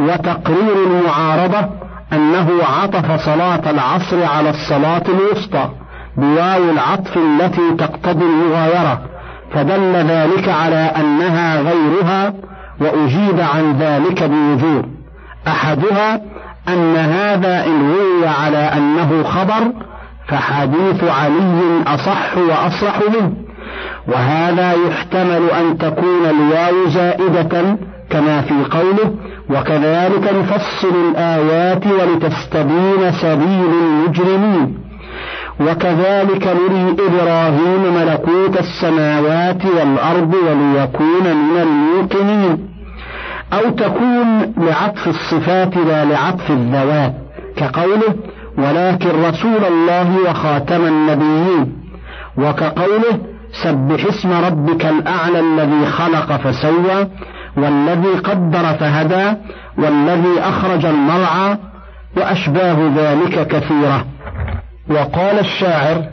وتقرير 0.00 0.76
المعارضة 0.86 1.68
أنه 2.12 2.48
عطف 2.62 3.24
صلاة 3.24 3.70
العصر 3.70 4.24
على 4.24 4.50
الصلاة 4.50 5.02
الوسطى. 5.08 5.68
بواو 6.18 6.70
العطف 6.70 7.16
التي 7.16 7.74
تقتضي 7.78 8.24
المغايرة 8.24 9.00
فدل 9.54 9.92
ذلك 9.92 10.48
على 10.48 10.92
أنها 11.00 11.60
غيرها 11.60 12.34
وأجيب 12.80 13.40
عن 13.40 13.76
ذلك 13.78 14.22
بوجوه. 14.22 14.84
أحدها 15.46 16.20
أن 16.68 16.96
هذا 16.96 17.66
إن 17.66 17.90
روي 17.90 18.28
على 18.28 18.58
أنه 18.58 19.22
خبر 19.22 19.72
فحديث 20.28 21.04
علي 21.04 21.82
أصح 21.86 22.38
وأصح 22.38 22.98
منه 22.98 23.32
وهذا 24.08 24.72
يحتمل 24.72 25.50
أن 25.50 25.78
تكون 25.78 26.24
الواو 26.30 26.88
زائدة 26.88 27.76
كما 28.10 28.40
في 28.40 28.54
قوله 28.70 29.14
وكذلك 29.50 30.34
نفصل 30.34 30.94
الآيات 31.10 31.86
ولتستبين 31.86 33.12
سبيل 33.12 33.70
المجرمين. 33.82 34.87
وكذلك 35.60 36.46
نري 36.46 36.96
إبراهيم 37.06 37.94
ملكوت 37.94 38.58
السماوات 38.60 39.64
والأرض 39.64 40.34
وليكون 40.34 41.36
من 41.36 41.62
الموقنين. 41.62 42.68
أو 43.52 43.70
تكون 43.70 44.54
لعطف 44.56 45.08
الصفات 45.08 45.76
لا 45.76 46.04
لعطف 46.04 46.50
الذوات 46.50 47.14
كقوله 47.56 48.14
ولكن 48.58 49.08
رسول 49.08 49.64
الله 49.64 50.16
وخاتم 50.30 50.86
النبيين 50.86 51.72
وكقوله 52.38 53.18
سبح 53.62 54.04
اسم 54.06 54.32
ربك 54.32 54.86
الأعلى 54.86 55.40
الذي 55.40 55.86
خلق 55.86 56.32
فسوى 56.36 57.08
والذي 57.56 58.08
قدر 58.08 58.74
فهدى 58.80 59.36
والذي 59.78 60.40
أخرج 60.40 60.86
المرعى 60.86 61.58
وأشباه 62.16 62.92
ذلك 62.96 63.46
كثيرة 63.46 64.04
وقال 64.90 65.38
الشاعر 65.38 66.04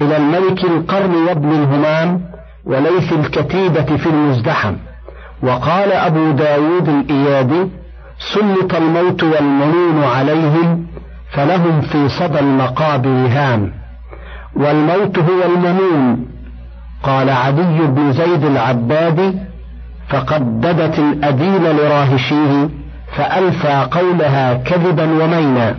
إلى 0.00 0.16
الملك 0.16 0.64
القرن 0.64 1.14
وابن 1.28 1.50
الهمام 1.50 2.20
وليس 2.64 3.12
الكتيبة 3.12 3.96
في 3.96 4.06
المزدحم. 4.06 4.74
وقال 5.42 5.92
أبو 5.92 6.30
داود 6.30 6.88
الإيادي 6.88 7.68
سلط 8.34 8.74
الموت 8.74 9.22
والمنون 9.22 10.04
عليهم 10.04 10.86
فلهم 11.30 11.80
في 11.80 12.08
صدى 12.08 12.38
المقابر 12.38 13.08
هام. 13.08 13.72
والموت 14.56 15.18
هو 15.18 15.42
المنون 15.54 16.26
قال 17.02 17.30
عدي 17.30 17.78
بن 17.86 18.12
زيد 18.12 18.44
العبادي 18.44 19.34
فقددت 20.08 20.98
الأديل 20.98 21.76
لراهشيه 21.76 22.68
فألفى 23.16 23.86
قولها 23.90 24.54
كذبا 24.54 25.24
ومينا. 25.24 25.76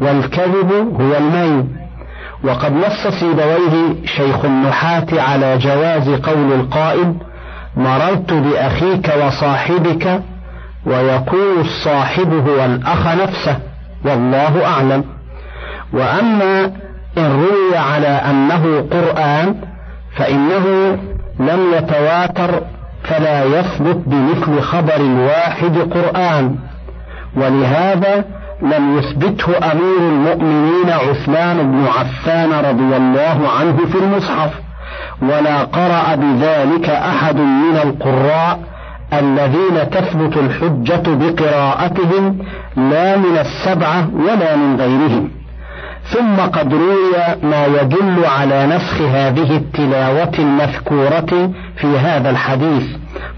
والكذب 0.00 0.72
هو 1.00 1.16
المين 1.16 1.76
وقد 2.44 2.72
نص 2.72 3.06
سيبويه 3.20 3.94
شيخ 4.04 4.44
النحاة 4.44 5.06
على 5.12 5.58
جواز 5.58 6.08
قول 6.08 6.52
القائل 6.52 7.14
مررت 7.76 8.32
بأخيك 8.32 9.12
وصاحبك 9.26 10.22
ويكون 10.86 11.60
الصاحب 11.60 12.32
هو 12.48 12.64
الأخ 12.64 13.06
نفسه 13.06 13.58
والله 14.04 14.66
أعلم. 14.66 15.04
وأما 15.92 16.64
إن 17.18 17.32
روي 17.32 17.76
على 17.76 18.06
أنه 18.06 18.86
قرآن 18.90 19.54
فإنه 20.16 20.96
لم 21.40 21.60
يتواتر 21.78 22.60
فلا 23.04 23.44
يثبت 23.44 23.96
بمثل 24.06 24.60
خبر 24.60 24.96
الواحد 24.96 25.78
قرآن. 25.78 26.56
ولهذا 27.36 28.24
لم 28.62 28.98
يثبته 28.98 29.72
أمير 29.72 29.98
المؤمنين 29.98 30.90
عثمان 30.90 31.72
بن 31.72 31.86
عفان 31.86 32.52
رضي 32.52 32.96
الله 32.96 33.48
عنه 33.58 33.76
في 33.86 33.98
المصحف 33.98 34.50
ولا 35.22 35.58
قرأ 35.64 36.14
بذلك 36.14 36.90
أحد 36.90 37.36
من 37.36 37.76
القراء 37.84 38.58
الذين 39.12 39.90
تثبت 39.90 40.36
الحجة 40.36 41.02
بقراءتهم 41.06 42.38
لا 42.76 43.16
من 43.16 43.38
السبعة 43.38 44.08
ولا 44.14 44.56
من 44.56 44.76
غيرهم. 44.80 45.30
ثم 46.04 46.36
قد 46.36 46.74
روي 46.74 47.36
ما 47.42 47.66
يدل 47.66 48.24
على 48.24 48.66
نسخ 48.66 49.00
هذه 49.00 49.56
التلاوة 49.56 50.32
المذكورة 50.38 51.50
في 51.76 51.86
هذا 51.86 52.30
الحديث. 52.30 52.86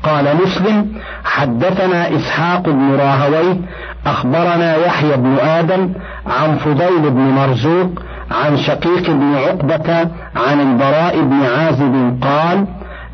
قال 0.03 0.25
مسلم 0.45 0.93
حدثنا 1.25 2.17
إسحاق 2.17 2.61
بن 2.61 2.97
راهوي 2.97 3.61
أخبرنا 4.07 4.77
يحيى 4.77 5.17
بن 5.17 5.39
آدم 5.39 5.93
عن 6.27 6.57
فضيل 6.57 7.11
بن 7.11 7.21
مرزوق 7.21 7.91
عن 8.31 8.57
شقيق 8.57 9.11
بن 9.11 9.35
عقبة 9.35 9.99
عن 10.37 10.61
البراء 10.61 11.21
بن 11.21 11.43
عازب 11.43 12.19
قال 12.23 12.67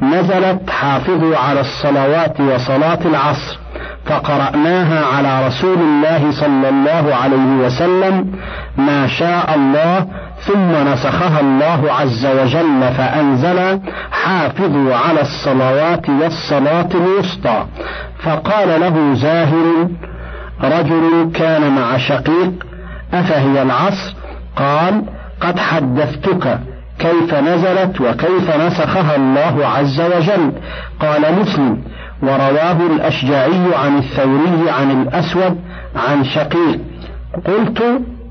نزلت 0.02 0.70
حافظوا 0.70 1.36
على 1.36 1.60
الصلوات 1.60 2.40
وصلاة 2.40 2.98
العصر 3.04 3.58
فقرأناها 4.06 5.04
على 5.16 5.46
رسول 5.46 5.78
الله 5.78 6.30
صلى 6.30 6.68
الله 6.68 7.14
عليه 7.14 7.66
وسلم 7.66 8.32
ما 8.78 9.06
شاء 9.06 9.54
الله 9.54 10.06
ثم 10.40 10.88
نسخها 10.92 11.40
الله 11.40 11.92
عز 11.92 12.26
وجل 12.26 12.92
فأنزل 12.98 13.80
حافظوا 14.12 14.94
على 14.94 15.20
الصلوات 15.20 16.08
والصلاة 16.08 16.88
الوسطى. 16.94 17.64
فقال 18.22 18.80
له 18.80 19.14
زاهر 19.14 19.88
رجل 20.62 21.30
كان 21.34 21.72
مع 21.72 21.96
شقيق 21.96 22.52
أفهي 23.14 23.62
العصر؟ 23.62 24.14
قال 24.56 25.02
قد 25.40 25.58
حدثتك 25.58 26.58
كيف 26.98 27.34
نزلت 27.34 28.00
وكيف 28.00 28.56
نسخها 28.56 29.16
الله 29.16 29.66
عز 29.66 30.00
وجل؟ 30.00 30.52
قال 31.00 31.40
مسلم 31.40 31.82
ورواه 32.22 32.76
الأشجعي 32.94 33.74
عن 33.84 33.98
الثوري 33.98 34.70
عن 34.70 35.02
الأسود 35.02 35.60
عن 36.08 36.24
شقيق. 36.24 36.80
قلت 37.46 37.82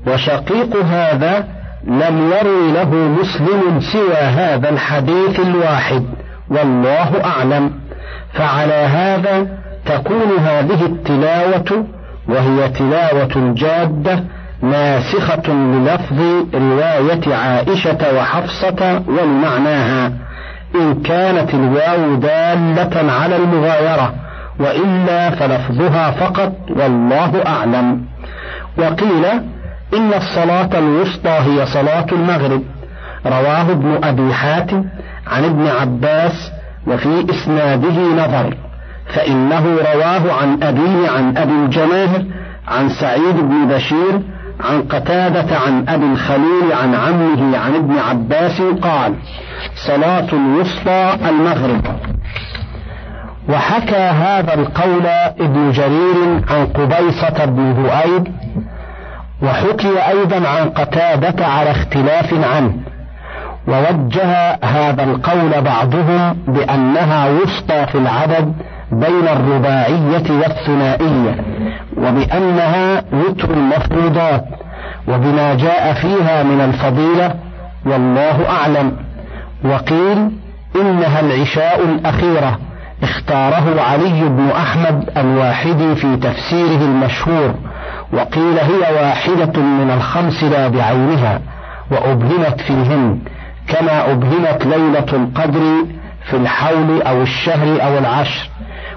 وشقيق 0.06 0.76
هذا 0.84 1.48
لم 1.86 2.32
يروي 2.32 2.72
له 2.72 2.94
مسلم 2.94 3.80
سوى 3.80 4.14
هذا 4.14 4.68
الحديث 4.68 5.40
الواحد 5.40 6.04
والله 6.50 7.24
أعلم. 7.24 7.72
فعلى 8.32 8.74
هذا 8.74 9.46
تكون 9.86 10.38
هذه 10.38 10.86
التلاوة 10.86 11.86
وهي 12.32 12.68
تلاوة 12.68 13.54
جادة 13.56 14.24
ناسخة 14.62 15.52
للفظ 15.52 16.20
رواية 16.54 17.34
عائشة 17.34 18.18
وحفصة 18.18 19.02
ولمعناها 19.08 20.12
إن 20.74 21.02
كانت 21.02 21.54
الواو 21.54 22.14
دالة 22.14 23.12
على 23.12 23.36
المغايرة 23.36 24.14
وإلا 24.60 25.30
فلفظها 25.30 26.10
فقط 26.10 26.52
والله 26.70 27.46
أعلم. 27.46 28.04
وقيل 28.78 29.24
إن 29.94 30.12
الصلاة 30.16 30.78
الوسطى 30.78 31.30
هي 31.30 31.66
صلاة 31.66 32.06
المغرب. 32.12 32.62
رواه 33.26 33.70
ابن 33.70 33.98
أبي 34.04 34.34
حاتم 34.34 34.84
عن 35.26 35.44
ابن 35.44 35.66
عباس 35.66 36.52
وفي 36.86 37.26
إسناده 37.30 37.96
نظر. 38.24 38.54
فإنه 39.14 39.76
رواه 39.94 40.32
عن 40.32 40.62
أبيه 40.62 41.10
عن 41.10 41.36
أبي 41.36 41.52
الجماهر 41.52 42.24
عن 42.68 42.88
سعيد 42.88 43.36
بن 43.36 43.68
بشير 43.68 44.20
عن 44.60 44.82
قتادة 44.82 45.58
عن 45.66 45.88
أبي 45.88 46.04
الخليل 46.04 46.72
عن 46.82 46.94
عمه 46.94 47.58
عن 47.58 47.74
ابن 47.74 47.98
عباس 47.98 48.62
قال 48.82 49.14
صلاة 49.86 50.26
الوسطى 50.32 51.16
المغرب 51.28 51.82
وحكى 53.48 53.96
هذا 53.96 54.54
القول 54.54 55.06
ابن 55.40 55.70
جرير 55.70 56.42
عن 56.50 56.66
قبيصة 56.66 57.44
بن 57.44 57.72
ذؤيب 57.72 58.26
وحكي 59.42 60.08
أيضا 60.08 60.48
عن 60.48 60.70
قتادة 60.70 61.46
على 61.46 61.70
اختلاف 61.70 62.34
عنه 62.54 62.72
ووجه 63.68 64.58
هذا 64.64 65.04
القول 65.04 65.60
بعضهم 65.60 66.36
بأنها 66.48 67.28
وسطى 67.30 67.86
في 67.86 67.98
العدد 67.98 68.54
بين 68.92 69.28
الرباعية 69.28 70.30
والثنائية 70.30 71.36
وبأنها 71.96 73.02
وتر 73.12 73.50
المفروضات 73.50 74.44
وبما 75.08 75.54
جاء 75.54 75.92
فيها 75.94 76.42
من 76.42 76.60
الفضيلة 76.60 77.34
والله 77.86 78.48
أعلم. 78.50 78.92
وقيل 79.64 80.30
إنها 80.80 81.20
العشاء 81.20 81.84
الأخيرة 81.84 82.58
اختاره 83.02 83.80
علي 83.80 84.28
بن 84.28 84.48
أحمد 84.56 85.10
الواحدي 85.16 85.94
في 85.94 86.16
تفسيره 86.16 86.82
المشهور 86.82 87.54
وقيل 88.12 88.58
هي 88.58 88.94
واحدة 89.02 89.62
من 89.62 89.90
الخمس 89.90 90.44
لا 90.44 90.68
بعينها 90.68 91.40
وأبهمت 91.90 92.60
فيهن 92.60 93.18
كما 93.68 94.10
أبهمت 94.10 94.66
ليلة 94.66 95.06
القدر 95.12 95.60
في 96.24 96.36
الحول 96.36 97.02
أو 97.02 97.22
الشهر 97.22 97.82
أو 97.82 97.98
العشر. 97.98 98.50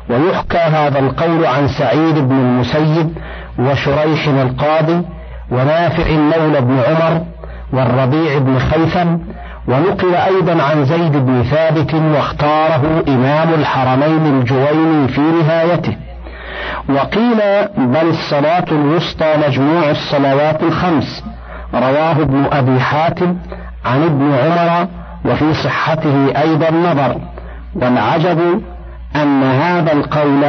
ويحكى 0.09 0.57
هذا 0.57 0.99
القول 0.99 1.45
عن 1.45 1.67
سعيد 1.67 2.19
بن 2.19 2.35
المسيب 2.35 3.17
وشريح 3.59 4.27
القاضي 4.27 5.01
ونافع 5.51 6.11
مولى 6.11 6.61
بن 6.61 6.79
عمر 6.79 7.21
والربيع 7.73 8.38
بن 8.38 8.59
خيثم. 8.59 9.17
ونقل 9.67 10.15
أيضا 10.15 10.63
عن 10.63 10.85
زيد 10.85 11.11
بن 11.11 11.43
ثابت 11.43 11.93
واختاره 11.93 13.03
إمام 13.07 13.53
الحرمين 13.53 14.39
الجويني 14.39 15.07
في 15.07 15.21
نهايته. 15.21 15.97
وقيل 16.89 17.67
بل 17.77 18.09
الصلاة 18.09 18.65
الوسطى 18.71 19.33
مجموع 19.47 19.91
الصلوات 19.91 20.63
الخمس. 20.63 21.23
رواه 21.73 22.11
ابن 22.11 22.45
أبي 22.51 22.79
حاتم 22.79 23.38
عن 23.85 24.03
ابن 24.03 24.31
عمر 24.31 24.88
وفي 25.25 25.53
صحته 25.53 26.41
أيضا 26.41 26.71
نظر 26.71 27.17
والعجب 27.75 28.61
أن 29.15 29.43
هذا 29.43 29.93
القول 29.93 30.43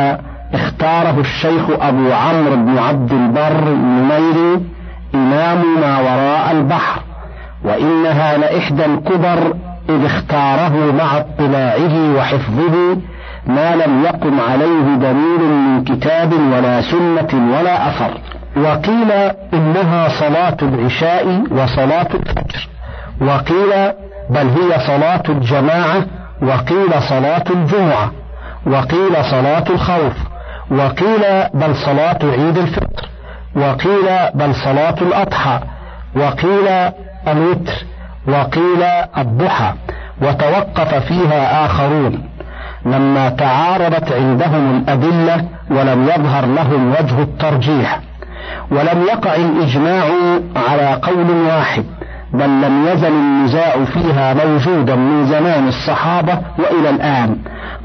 اختاره 0.55 1.21
الشيخ 1.21 1.63
أبو 1.81 2.13
عمرو 2.13 2.57
بن 2.57 2.79
عبد 2.79 3.13
البر 3.13 3.73
النميري 3.73 4.61
إمام 5.15 5.81
ما 5.81 5.99
وراء 5.99 6.51
البحر 6.51 7.01
وإنها 7.65 8.37
لإحدى 8.39 8.85
الكبر 8.85 9.55
إذ 9.89 10.05
اختاره 10.05 10.93
مع 10.99 11.19
اطلاعه 11.19 12.17
وحفظه 12.17 12.97
ما 13.47 13.77
لم 13.77 14.05
يقم 14.05 14.41
عليه 14.41 14.97
دليل 14.97 15.41
من 15.41 15.85
كتاب 15.85 16.33
ولا 16.33 16.81
سنة 16.81 17.59
ولا 17.59 17.89
أثر. 17.89 18.11
وقيل 18.57 19.13
إنها 19.55 20.09
صلاة 20.09 20.57
العشاء 20.63 21.45
وصلاة 21.51 22.09
الفجر 22.15 22.69
وقيل 23.21 23.93
بل 24.31 24.49
هي 24.49 24.81
صلاة 24.87 25.23
الجماعة 25.29 26.05
وقيل 26.43 27.03
صلاة 27.09 27.45
الجمعة 27.51 28.13
وقيل 28.67 29.25
صلاة 29.31 29.65
الخوف 29.71 30.13
وقيل 30.71 31.23
بل 31.55 31.77
صلاة 31.77 32.19
عيد 32.23 32.59
الفطر 32.59 33.09
وقيل 33.57 34.09
بل 34.35 34.55
صلاة 34.55 34.95
الأضحى 35.03 35.61
وقيل 36.17 36.69
الوتر 37.29 37.73
وقيل 38.29 38.83
الضحى 39.19 39.73
وتوقف 40.23 40.95
فيها 40.95 41.67
آخرون 41.67 42.29
لما 42.87 43.29
تعارضت 43.29 44.13
عندهم 44.13 44.77
الأدلة 44.77 45.45
ولم 45.71 46.05
يظهر 46.09 46.47
لهم 46.47 46.91
وجه 46.91 47.23
الترجيح 47.23 48.01
ولم 48.71 49.03
يقع 49.13 49.35
الإجماع 49.35 50.05
على 50.69 51.01
قول 51.03 51.31
واحد 51.31 51.85
بل 52.39 52.51
لم 52.65 52.87
يزل 52.87 53.13
النزاع 53.13 53.85
فيها 53.85 54.35
موجودا 54.35 54.95
من 54.97 55.27
زمان 55.27 55.69
الصحابة 55.69 56.39
وإلى 56.59 56.91
الآن. 56.91 57.37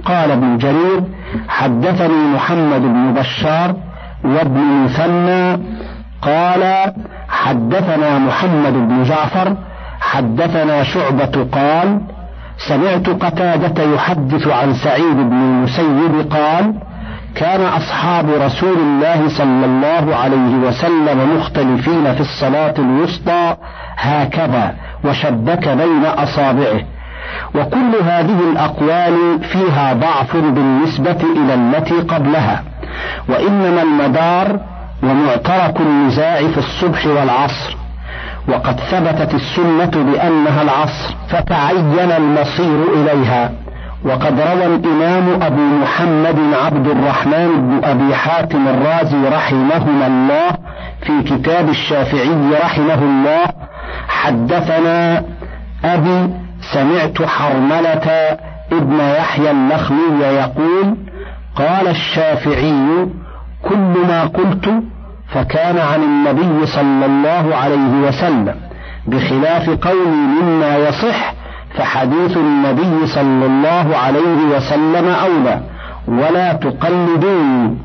قال 0.06 0.32
ابن 0.32 0.58
جرير 0.58 1.04
حدثني 1.50 2.34
محمد 2.36 2.82
بن 2.82 3.14
بشار 3.14 3.76
وابن 4.24 4.62
مثنى 4.84 5.60
قال 6.22 6.64
حدثنا 7.30 8.20
محمد 8.20 8.74
بن 8.74 9.04
جعفر 9.04 9.56
حدثنا 10.02 10.84
شعبة 10.84 11.48
قال 11.52 12.02
سمعت 12.58 13.10
قتادة 13.10 13.84
يحدث 13.84 14.48
عن 14.48 14.74
سعيد 14.74 15.16
بن 15.16 15.38
المسيب 15.38 16.32
قال 16.32 16.74
كان 17.36 17.62
أصحاب 17.62 18.30
رسول 18.30 18.78
الله 18.78 19.30
صلى 19.30 19.66
الله 19.66 20.16
عليه 20.16 20.56
وسلم 20.68 21.38
مختلفين 21.38 22.14
في 22.14 22.22
الصلاة 22.22 22.74
الوسطى 22.80 23.56
هكذا 23.98 24.76
وشبك 25.04 25.70
بين 25.70 26.06
أصابعه. 26.06 26.82
وكل 27.56 27.96
هذه 28.04 28.40
الأقوال 28.52 29.44
فيها 29.44 29.94
ضعف 29.94 30.38
بالنسبة 30.38 31.18
إلى 31.36 31.54
التي 31.54 31.94
قبلها. 31.94 32.64
وإنما 33.30 33.82
المدار 33.82 34.60
ومعترك 35.04 35.82
النزاع 35.82 36.48
في 36.48 36.58
الصبح 36.58 37.08
والعصر. 37.08 37.78
وقد 38.48 38.80
ثبتت 38.80 39.34
السنة 39.34 40.12
بأنها 40.12 40.62
العصر 40.62 41.16
فتعين 41.30 42.12
المصير 42.18 42.80
إليها. 42.96 43.52
وقد 44.06 44.40
روى 44.40 44.66
الإمام 44.66 45.42
أبو 45.42 45.62
محمد 45.62 46.40
عبد 46.66 46.88
الرحمن 46.88 47.48
بن 47.70 47.90
أبي 47.90 48.16
حاتم 48.16 48.68
الرازي 48.68 49.18
رحمهما 49.30 50.08
الله 50.08 50.52
في 51.02 51.24
كتاب 51.24 51.70
الشافعي 51.70 52.52
رحمه 52.64 52.94
الله 53.04 53.46
حدثنا 54.08 55.24
أبي 55.86 56.34
سمعت 56.74 57.22
حرملة 57.24 58.38
ابن 58.72 59.00
يحيى 59.00 59.52
النخلي 59.52 60.22
يقول 60.22 60.98
قال 61.56 61.88
الشافعي 61.88 63.08
كل 63.64 63.94
ما 64.08 64.24
قلت 64.24 64.70
فكان 65.28 65.78
عن 65.78 66.04
النبي 66.04 66.66
صلى 66.66 67.06
الله 67.06 67.56
عليه 67.56 68.08
وسلم 68.08 68.56
بخلاف 69.08 69.70
قولي 69.70 70.42
مما 70.42 70.78
يصح 70.78 71.34
فحديث 71.78 72.38
النبي 72.38 73.08
صلى 73.08 73.46
الله 73.46 73.98
عليه 73.98 74.56
وسلم 74.56 75.08
أولى 75.08 75.62
ولا 76.08 76.54
تقلدوني 76.54 77.78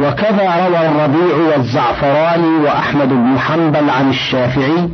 وكذا 0.00 0.66
روى 0.66 0.86
الربيع 0.86 1.36
والزعفراني 1.52 2.56
وأحمد 2.64 3.08
بن 3.08 3.38
حنبل 3.38 3.90
عن 3.90 4.10
الشافعي 4.10 4.88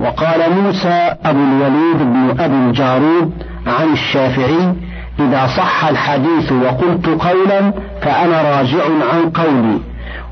وقال 0.00 0.52
موسى 0.62 1.14
أبو 1.24 1.40
الوليد 1.40 1.98
بن 1.98 2.40
أبي 2.40 2.54
الجارود 2.54 3.32
عن 3.66 3.92
الشافعي 3.92 4.74
إذا 5.20 5.46
صح 5.46 5.84
الحديث 5.84 6.52
وقلت 6.52 7.06
قولا 7.06 7.72
فأنا 8.02 8.42
راجع 8.42 8.84
عن 9.12 9.30
قولي 9.30 9.78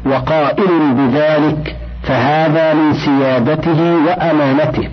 وقائل 0.07 0.95
بذلك 0.95 1.77
فهذا 2.03 2.75
من 2.75 2.93
سيادته 2.95 3.97
وأمانته. 4.07 4.89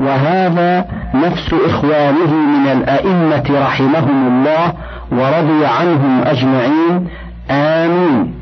وهذا 0.00 0.84
نفس 1.14 1.54
إخوانه 1.66 2.32
من 2.34 2.72
الأئمة 2.72 3.44
رحمهم 3.50 4.26
الله 4.28 4.72
ورضي 5.12 5.66
عنهم 5.66 6.22
أجمعين. 6.22 7.08
آمين. 7.50 8.34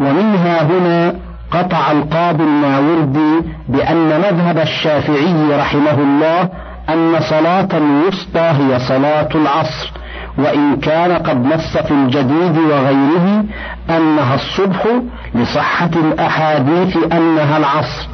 ومنها 0.00 0.62
هنا 0.62 1.14
قطع 1.50 1.90
القاضي 1.90 2.44
الماوردي 2.44 3.48
بأن 3.68 4.20
مذهب 4.20 4.58
الشافعي 4.58 5.56
رحمه 5.58 5.98
الله 5.98 6.48
أن 6.88 7.20
صلاة 7.20 7.68
الوسطى 7.74 8.40
هي 8.40 8.78
صلاة 8.78 9.28
العصر 9.34 9.92
وإن 10.38 10.76
كان 10.76 11.12
قد 11.12 11.46
نص 11.46 11.76
في 11.76 11.90
الجديد 11.90 12.58
وغيره 12.58 13.44
أنها 13.90 14.34
الصبح 14.34 14.86
لصحة 15.34 15.90
الأحاديث 15.96 16.96
أنها 17.12 17.56
العصر. 17.56 18.08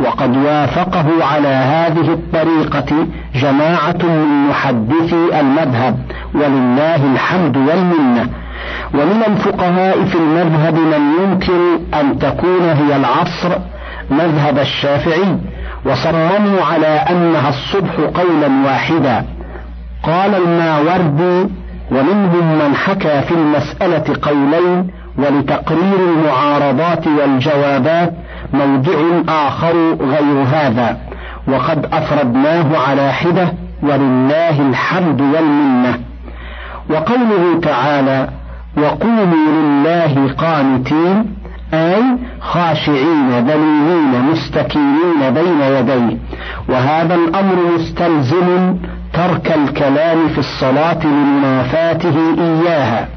وقد 0.00 0.36
وافقه 0.36 1.24
على 1.24 1.48
هذه 1.48 2.12
الطريقة 2.12 3.06
جماعة 3.34 3.98
من 4.02 4.48
محدثي 4.50 5.40
المذهب 5.40 5.98
ولله 6.34 7.12
الحمد 7.12 7.56
والمنة. 7.56 8.28
ومن 8.94 9.22
الفقهاء 9.26 10.04
في 10.04 10.14
المذهب 10.14 10.74
من 10.74 11.12
ينكر 11.22 11.78
أن 12.00 12.18
تكون 12.18 12.62
هي 12.62 12.96
العصر 12.96 13.58
مذهب 14.10 14.58
الشافعي 14.58 15.38
وصمموا 15.86 16.64
على 16.72 16.86
أنها 16.86 17.48
الصبح 17.48 17.94
قولا 18.14 18.48
واحدا. 18.66 19.24
قال 20.02 20.34
الماوردي 20.34 21.50
ومنهم 21.90 22.58
من 22.58 22.74
حكى 22.76 23.20
في 23.22 23.34
المسألة 23.34 24.16
قولين 24.22 24.90
ولتقرير 25.18 25.98
المعارضات 26.14 27.06
والجوابات 27.06 28.12
موضع 28.52 29.22
آخر 29.28 29.94
غير 30.00 30.42
هذا. 30.52 30.98
وقد 31.48 31.86
أفردناه 31.92 32.78
على 32.88 33.12
حدة 33.12 33.52
ولله 33.82 34.68
الحمد 34.68 35.20
والمنة. 35.20 35.98
وقوله 36.90 37.60
تعالى 37.62 38.28
وقوموا 38.76 39.50
لله 39.52 40.32
قانتين 40.38 41.24
أي 41.74 42.02
خاشعين 42.40 43.30
ذليلين 43.30 44.22
مستكينين 44.32 45.30
بين 45.34 45.60
يديه 45.60 46.16
وهذا 46.68 47.14
الأمر 47.14 47.56
مستلزم 47.74 48.76
ترك 49.12 49.52
الكلام 49.56 50.28
في 50.28 50.38
الصلاة 50.38 51.06
لمنافاته 51.06 52.16
إياها. 52.38 53.08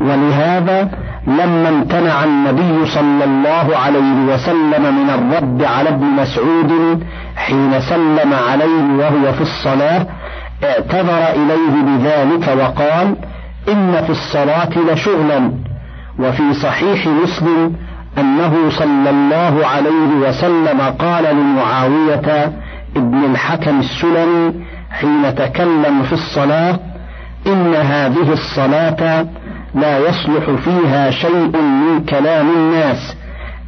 ولهذا 0.00 0.88
لما 1.26 1.68
امتنع 1.68 2.24
النبي 2.24 2.86
صلى 2.86 3.24
الله 3.24 3.76
عليه 3.76 4.34
وسلم 4.34 4.94
من 4.94 5.10
الرد 5.10 5.62
على 5.64 5.88
ابن 5.88 6.04
مسعود 6.04 7.02
حين 7.36 7.80
سلم 7.80 8.32
عليه 8.50 8.96
وهو 8.98 9.32
في 9.32 9.40
الصلاة 9.40 10.06
اعتذر 10.64 11.28
إليه 11.34 11.82
بذلك 11.86 12.48
وقال 12.58 13.16
إن 13.68 14.02
في 14.04 14.10
الصلاة 14.10 14.70
لشغلا. 14.92 15.52
وفي 16.18 16.54
صحيح 16.54 17.06
مسلم 17.06 17.76
أنه 18.18 18.70
صلى 18.70 19.10
الله 19.10 19.66
عليه 19.66 20.28
وسلم 20.28 20.80
قال 20.98 21.36
لمعاوية 21.36 22.52
ابن 22.96 23.24
الحكم 23.24 23.78
السلمي 23.80 24.54
حين 24.90 25.34
تكلم 25.34 26.02
في 26.02 26.12
الصلاة 26.12 26.78
إن 27.46 27.74
هذه 27.74 28.32
الصلاة 28.32 29.26
لا 29.74 29.98
يصلح 29.98 30.50
فيها 30.64 31.10
شيء 31.10 31.56
من 31.62 32.04
كلام 32.08 32.46
الناس 32.56 33.16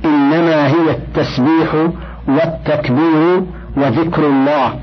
إنما 0.04 0.66
هي 0.66 0.90
التسبيح 0.90 1.74
والتكبير 2.28 3.42
وذكر 3.76 4.26
الله. 4.26 4.74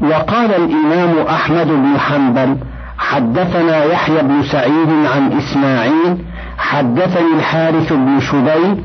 وقال 0.00 0.54
الإمام 0.54 1.26
أحمد 1.28 1.66
بن 1.66 1.98
حنبل 1.98 2.56
حدثنا 2.98 3.84
يحيى 3.84 4.22
بن 4.22 4.42
سعيد 4.42 4.88
عن 5.14 5.32
إسماعيل 5.32 6.16
حدثني 6.58 7.34
الحارث 7.38 7.92
بن 7.92 8.20
شبيب 8.20 8.84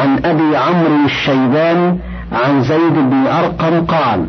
عن 0.00 0.20
أبي 0.24 0.56
عمرو 0.56 1.04
الشيباني 1.04 1.98
عن 2.32 2.62
زيد 2.62 2.92
بن 2.94 3.26
أرقم 3.26 3.86
قال 3.86 4.26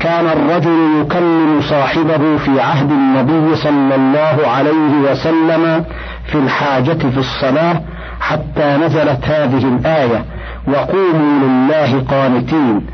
كان 0.00 0.26
الرجل 0.26 1.00
يكلم 1.00 1.60
صاحبه 1.60 2.36
في 2.36 2.60
عهد 2.60 2.90
النبي 2.90 3.56
صلى 3.56 3.94
الله 3.94 4.48
عليه 4.48 5.10
وسلم 5.10 5.84
في 6.26 6.34
الحاجة 6.34 7.08
في 7.10 7.18
الصلاة 7.18 7.80
حتى 8.20 8.76
نزلت 8.84 9.24
هذه 9.24 9.68
الآية 9.68 10.24
وقوموا 10.68 11.40
لله 11.42 12.04
قانتين 12.10 12.86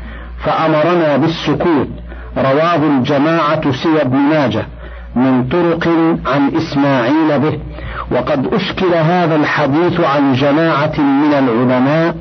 فأمرنا 0.45 1.17
بالسكوت. 1.17 1.87
رواه 2.37 2.75
الجماعة 2.75 3.71
سوى 3.71 4.01
ابن 4.01 4.17
ماجه 4.17 4.65
من 5.15 5.47
طرق 5.47 5.87
عن 6.25 6.51
إسماعيل 6.55 7.39
به. 7.39 7.59
وقد 8.11 8.53
أشكل 8.53 8.93
هذا 8.93 9.35
الحديث 9.35 9.99
عن 9.99 10.33
جماعة 10.33 10.99
من 10.99 11.33
العلماء 11.33 12.15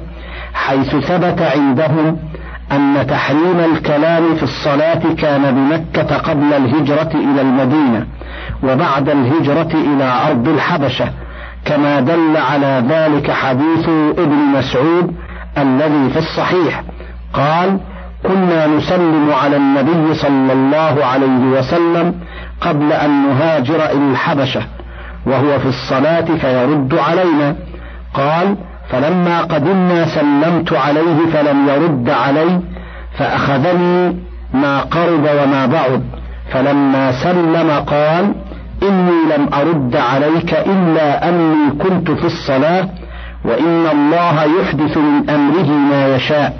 حيث 0.55 0.97
ثبت 0.97 1.43
عندهم 1.43 2.19
أن 2.73 3.07
تحريم 3.07 3.61
الكلام 3.61 4.35
في 4.35 4.43
الصلاة 4.43 5.15
كان 5.19 5.55
بمكة 5.55 6.17
قبل 6.17 6.53
الهجرة 6.53 7.11
إلى 7.15 7.41
المدينة 7.41 8.07
وبعد 8.63 9.09
الهجرة 9.09 9.71
إلى 9.75 10.13
أرض 10.29 10.49
الحبشة 10.49 11.09
كما 11.65 12.01
دل 12.01 12.37
على 12.37 12.85
ذلك 12.89 13.31
حديث 13.31 13.89
ابن 14.19 14.37
مسعود 14.59 15.15
الذي 15.59 16.11
في 16.11 16.19
الصحيح. 16.19 16.83
قال 17.33 17.81
كنا 18.23 18.67
نسلم 18.67 19.33
على 19.43 19.57
النبي 19.57 20.15
صلى 20.15 20.53
الله 20.53 21.05
عليه 21.05 21.59
وسلم 21.59 22.15
قبل 22.61 22.93
أن 22.93 23.29
نهاجر 23.29 23.85
إلى 23.85 24.11
الحبشة 24.11 24.63
وهو 25.27 25.59
في 25.59 25.67
الصلاة 25.67 26.25
فيرد 26.41 26.95
علينا. 26.95 27.57
قال 28.15 28.57
فلما 28.91 29.41
قدمنا 29.41 30.07
سلمت 30.07 30.73
عليه 30.73 31.27
فلم 31.33 31.69
يرد 31.69 32.11
علي 32.11 32.61
فأخذني 33.19 34.17
ما 34.55 34.81
قرب 34.81 35.29
وما 35.43 35.67
بعد. 35.67 36.03
فلما 36.53 37.13
سلم 37.13 37.71
قال 37.71 38.35
إني 38.83 39.37
لم 39.37 39.49
أرد 39.55 39.97
عليك 39.97 40.55
إلا 40.55 41.29
أني 41.29 41.71
كنت 41.71 42.11
في 42.11 42.25
الصلاة 42.25 42.89
وإن 43.45 43.87
الله 43.93 44.45
يحدث 44.61 44.97
من 44.97 45.31
أمره 45.31 45.71
ما 45.71 46.17
يشاء. 46.17 46.57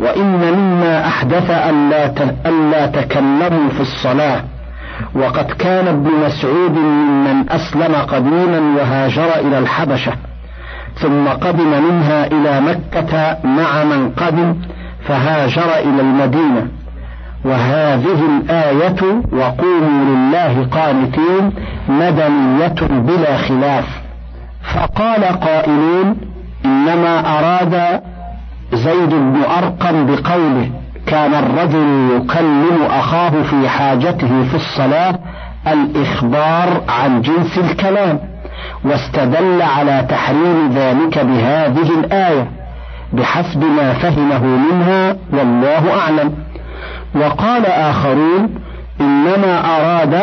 وإن 0.00 0.52
مما 0.56 1.06
أحدث 1.06 1.50
ألا 1.50 2.06
ألا 2.46 2.86
تكلموا 2.86 3.68
في 3.76 3.80
الصلاة. 3.80 4.42
وقد 5.14 5.44
كان 5.44 5.88
ابن 5.88 6.10
مسعود 6.26 6.70
ممن 6.70 7.50
أسلم 7.50 7.94
قديما 7.94 8.60
وهاجر 8.76 9.28
إلى 9.40 9.58
الحبشة. 9.58 10.12
ثم 10.94 11.28
قدم 11.28 11.82
منها 11.88 12.26
إلى 12.26 12.60
مكة 12.60 13.36
مع 13.44 13.84
من 13.84 14.10
قدم 14.10 14.56
فهاجر 15.08 15.78
إلى 15.78 16.00
المدينة. 16.00 16.66
وهذه 17.44 18.18
الآية 18.28 19.02
وقوموا 19.32 20.04
لله 20.04 20.66
قانتين 20.72 21.52
مدنية 21.88 23.00
بلا 23.00 23.36
خلاف. 23.36 23.84
فقال 24.74 25.24
قائلون 25.24 26.16
إنما 26.64 27.38
أراد 27.38 28.00
زيد 28.72 29.10
بن 29.10 29.42
أرقم 29.58 30.06
بقوله 30.06 30.70
كان 31.06 31.34
الرجل 31.34 32.08
يكلم 32.16 32.82
أخاه 32.90 33.42
في 33.42 33.68
حاجته 33.68 34.44
في 34.44 34.54
الصلاة 34.54 35.18
الإخبار 35.66 36.82
عن 36.88 37.22
جنس 37.22 37.58
الكلام. 37.58 38.33
واستدل 38.84 39.62
على 39.62 40.06
تحريم 40.08 40.70
ذلك 40.74 41.18
بهذه 41.18 41.90
الآية 41.98 42.46
بحسب 43.12 43.64
ما 43.64 43.92
فهمه 43.92 44.44
منها 44.44 45.16
والله 45.32 46.00
أعلم. 46.00 46.34
وقال 47.14 47.66
آخرون 47.66 48.54
إنما 49.00 49.76
أراد 49.76 50.14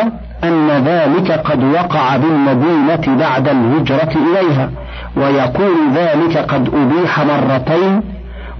أن 0.44 0.68
ذلك 0.70 1.32
قد 1.32 1.64
وقع 1.64 2.16
بالمدينة 2.16 3.18
بعد 3.18 3.48
الهجرة 3.48 4.12
إليها 4.16 4.70
ويكون 5.16 5.92
ذلك 5.94 6.38
قد 6.38 6.68
أبيح 6.74 7.20
مرتين 7.20 8.02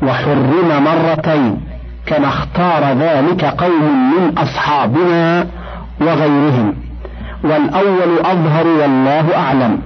وحرم 0.02 0.84
مرتين 0.84 1.60
كما 2.06 2.28
اختار 2.28 2.92
ذلك 2.92 3.44
قوم 3.44 4.12
من 4.12 4.38
أصحابنا 4.38 5.46
وغيرهم. 6.00 6.74
والأول 7.44 8.18
أظهر 8.24 8.66
والله 8.66 9.36
أعلم. 9.36 9.78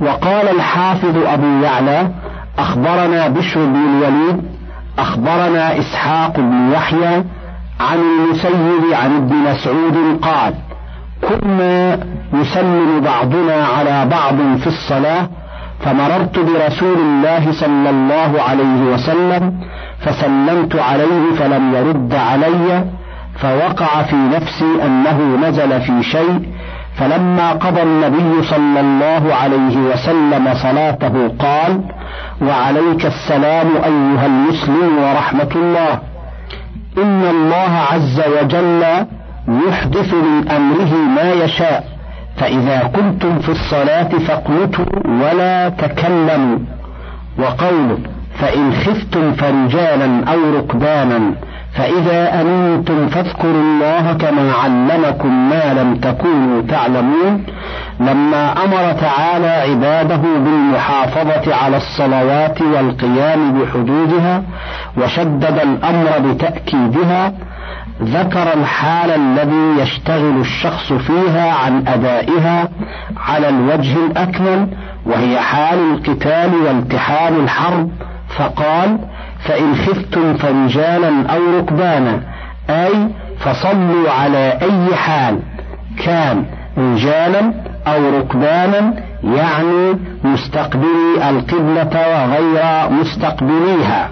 وقال 0.00 0.48
الحافظ 0.56 1.16
أبو 1.26 1.64
يعلى 1.64 2.10
أخبرنا 2.58 3.28
بشر 3.28 3.64
بن 3.64 3.76
الوليد 3.76 4.42
أخبرنا 4.98 5.78
إسحاق 5.78 6.36
بن 6.36 6.72
يحيى 6.72 7.24
عن 7.80 7.98
المسيب 7.98 8.92
عن 8.92 9.16
ابن 9.16 9.34
مسعود 9.36 10.18
قال 10.22 10.54
كنا 11.28 11.98
نسلم 12.32 13.00
بعضنا 13.00 13.66
على 13.78 14.06
بعض 14.10 14.58
في 14.60 14.66
الصلاة 14.66 15.28
فمررت 15.84 16.38
برسول 16.38 16.98
الله 16.98 17.52
صلى 17.52 17.90
الله 17.90 18.42
عليه 18.48 18.92
وسلم 18.92 19.60
فسلمت 20.00 20.76
عليه 20.76 21.34
فلم 21.38 21.74
يرد 21.74 22.14
علي 22.14 22.84
فوقع 23.38 24.02
في 24.02 24.16
نفسي 24.16 24.84
أنه 24.86 25.48
نزل 25.48 25.80
في 25.80 26.02
شيء 26.02 26.42
فلما 26.98 27.52
قضى 27.52 27.82
النبي 27.82 28.42
صلى 28.42 28.80
الله 28.80 29.34
عليه 29.34 29.76
وسلم 29.76 30.54
صلاته 30.54 31.28
قال 31.38 31.80
وعليك 32.42 33.06
السلام 33.06 33.66
أيها 33.76 34.26
المسلم 34.26 34.98
ورحمة 34.98 35.52
الله. 35.56 35.98
إن 36.98 37.22
الله 37.30 37.72
عز 37.92 38.20
وجل 38.20 38.82
يحدث 39.68 40.14
من 40.14 40.48
أمره 40.48 40.94
ما 41.16 41.32
يشاء. 41.32 41.84
فإذا 42.36 42.90
كنتم 42.96 43.38
في 43.38 43.48
الصلاة 43.48 44.08
فاقنتوا 44.08 44.84
ولا 45.06 45.68
تكلموا. 45.68 46.58
وقوله 47.38 47.98
فإن 48.38 48.72
خفتم 48.72 49.32
فرجالا 49.32 50.24
أو 50.32 50.58
ركبانا 50.58 51.34
فإذا 51.78 52.40
أمنتم 52.40 53.08
فاذكروا 53.08 53.62
الله 53.62 54.12
كما 54.12 54.52
علمكم 54.52 55.48
ما 55.50 55.74
لم 55.74 55.96
تكونوا 55.96 56.62
تعلمون 56.62 57.44
لما 58.00 58.64
أمر 58.64 58.92
تعالى 58.92 59.48
عباده 59.48 60.16
بالمحافظة 60.16 61.54
على 61.54 61.76
الصلوات 61.76 62.62
والقيام 62.62 63.52
بحدودها 63.52 64.42
وشدد 64.96 65.58
الأمر 65.62 66.08
بتأكيدها 66.18 67.32
ذكر 68.02 68.54
الحال 68.54 69.10
الذي 69.10 69.82
يشتغل 69.82 70.40
الشخص 70.40 70.92
فيها 70.92 71.54
عن 71.54 71.88
أدائها 71.88 72.68
على 73.16 73.48
الوجه 73.48 73.96
الأكمل 74.06 74.68
وهي 75.06 75.38
حال 75.38 75.78
القتال 75.78 76.54
والتحام 76.54 77.40
الحرب 77.40 77.90
فقال 78.36 78.98
فإن 79.48 79.74
خفتم 79.76 80.34
فرجالا 80.34 81.26
أو 81.30 81.58
ركبانا 81.58 82.20
أي 82.70 83.08
فصلوا 83.38 84.10
على 84.10 84.58
أي 84.62 84.96
حال 84.96 85.38
كان 86.04 86.44
رجالا 86.78 87.52
أو 87.86 88.18
ركبانا 88.18 88.94
يعني 89.24 89.98
مستقبلي 90.24 91.30
القبلة 91.30 91.90
وغير 91.94 92.90
مستقبليها. 92.90 94.10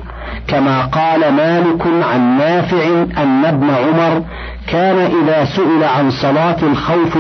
كما 0.49 0.83
قال 0.83 1.21
مالك 1.33 1.87
عن 2.13 2.39
نافع 2.39 2.87
أن 3.23 3.45
ابن 3.45 3.71
عمر 3.71 4.23
كان 4.69 4.97
إذا 4.97 5.45
سئل 5.45 5.85
عن 5.85 6.11
صلاة 6.11 6.57
الخوف 6.63 7.19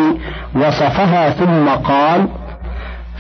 وصفها 0.54 1.30
ثم 1.30 1.68
قال 1.68 2.28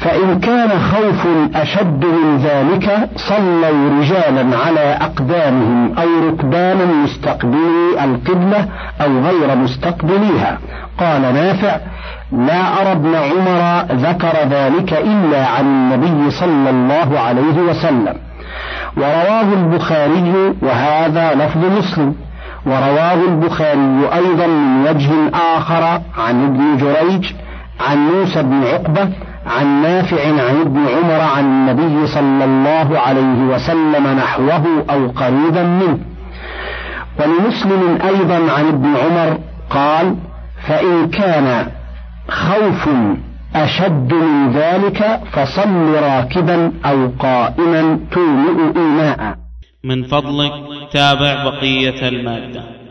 فإن 0.06 0.40
كان 0.40 0.68
خوف 0.68 1.26
أشد 1.54 2.04
من 2.04 2.38
ذلك 2.38 3.08
صلوا 3.16 4.00
رجالا 4.00 4.58
على 4.66 4.98
أقدامهم 5.00 5.98
أو 5.98 6.28
ركبانا 6.28 6.84
مستقبلي 6.84 8.04
القبلة 8.04 8.68
أو 9.00 9.20
غير 9.20 9.56
مستقبليها. 9.56 10.58
قال 11.00 11.22
نافع 11.22 11.76
لا 12.32 12.82
أرى 12.82 12.92
ابن 12.92 13.14
عمر 13.14 13.84
ذكر 13.92 14.32
ذلك 14.50 14.92
إلا 14.92 15.46
عن 15.46 15.64
النبي 15.64 16.30
صلى 16.30 16.70
الله 16.70 17.20
عليه 17.20 17.60
وسلم. 17.70 18.14
ورواه 18.96 19.52
البخاري 19.52 20.54
وهذا 20.62 21.34
لفظ 21.34 21.64
مسلم. 21.78 22.14
ورواه 22.66 23.14
البخاري 23.14 24.08
أيضا 24.14 24.46
من 24.46 24.86
وجه 24.88 25.10
آخر 25.56 26.00
عن 26.18 26.44
ابن 26.44 26.76
جريج 26.76 27.32
عن 27.80 27.98
موسى 27.98 28.42
بن 28.42 28.64
عقبة 28.64 29.08
عن 29.46 29.82
نافع 29.82 30.22
عن 30.22 30.60
ابن 30.60 30.86
عمر 30.86 31.20
عن 31.20 31.44
النبي 31.44 32.06
صلى 32.06 32.44
الله 32.44 32.98
عليه 32.98 33.54
وسلم 33.54 34.06
نحوه 34.06 34.84
أو 34.90 35.08
قريبا 35.08 35.62
منه. 35.62 35.98
ولمسلم 37.20 37.98
أيضا 38.04 38.52
عن 38.52 38.68
ابن 38.68 38.96
عمر 38.96 39.38
قال 39.70 40.16
فإن 40.68 41.08
كان 41.10 41.66
خوف 42.28 42.88
أشد 43.54 44.12
من 44.12 44.50
ذلك 44.52 45.20
فصل 45.32 45.94
راكبا 46.02 46.72
أو 46.84 47.10
قائما 47.18 48.00
تومئ 48.12 48.76
إيماء. 48.76 49.36
من 49.84 50.02
فضلك 50.02 50.52
تابع 50.92 51.44
بقية 51.44 52.08
المادة. 52.08 52.85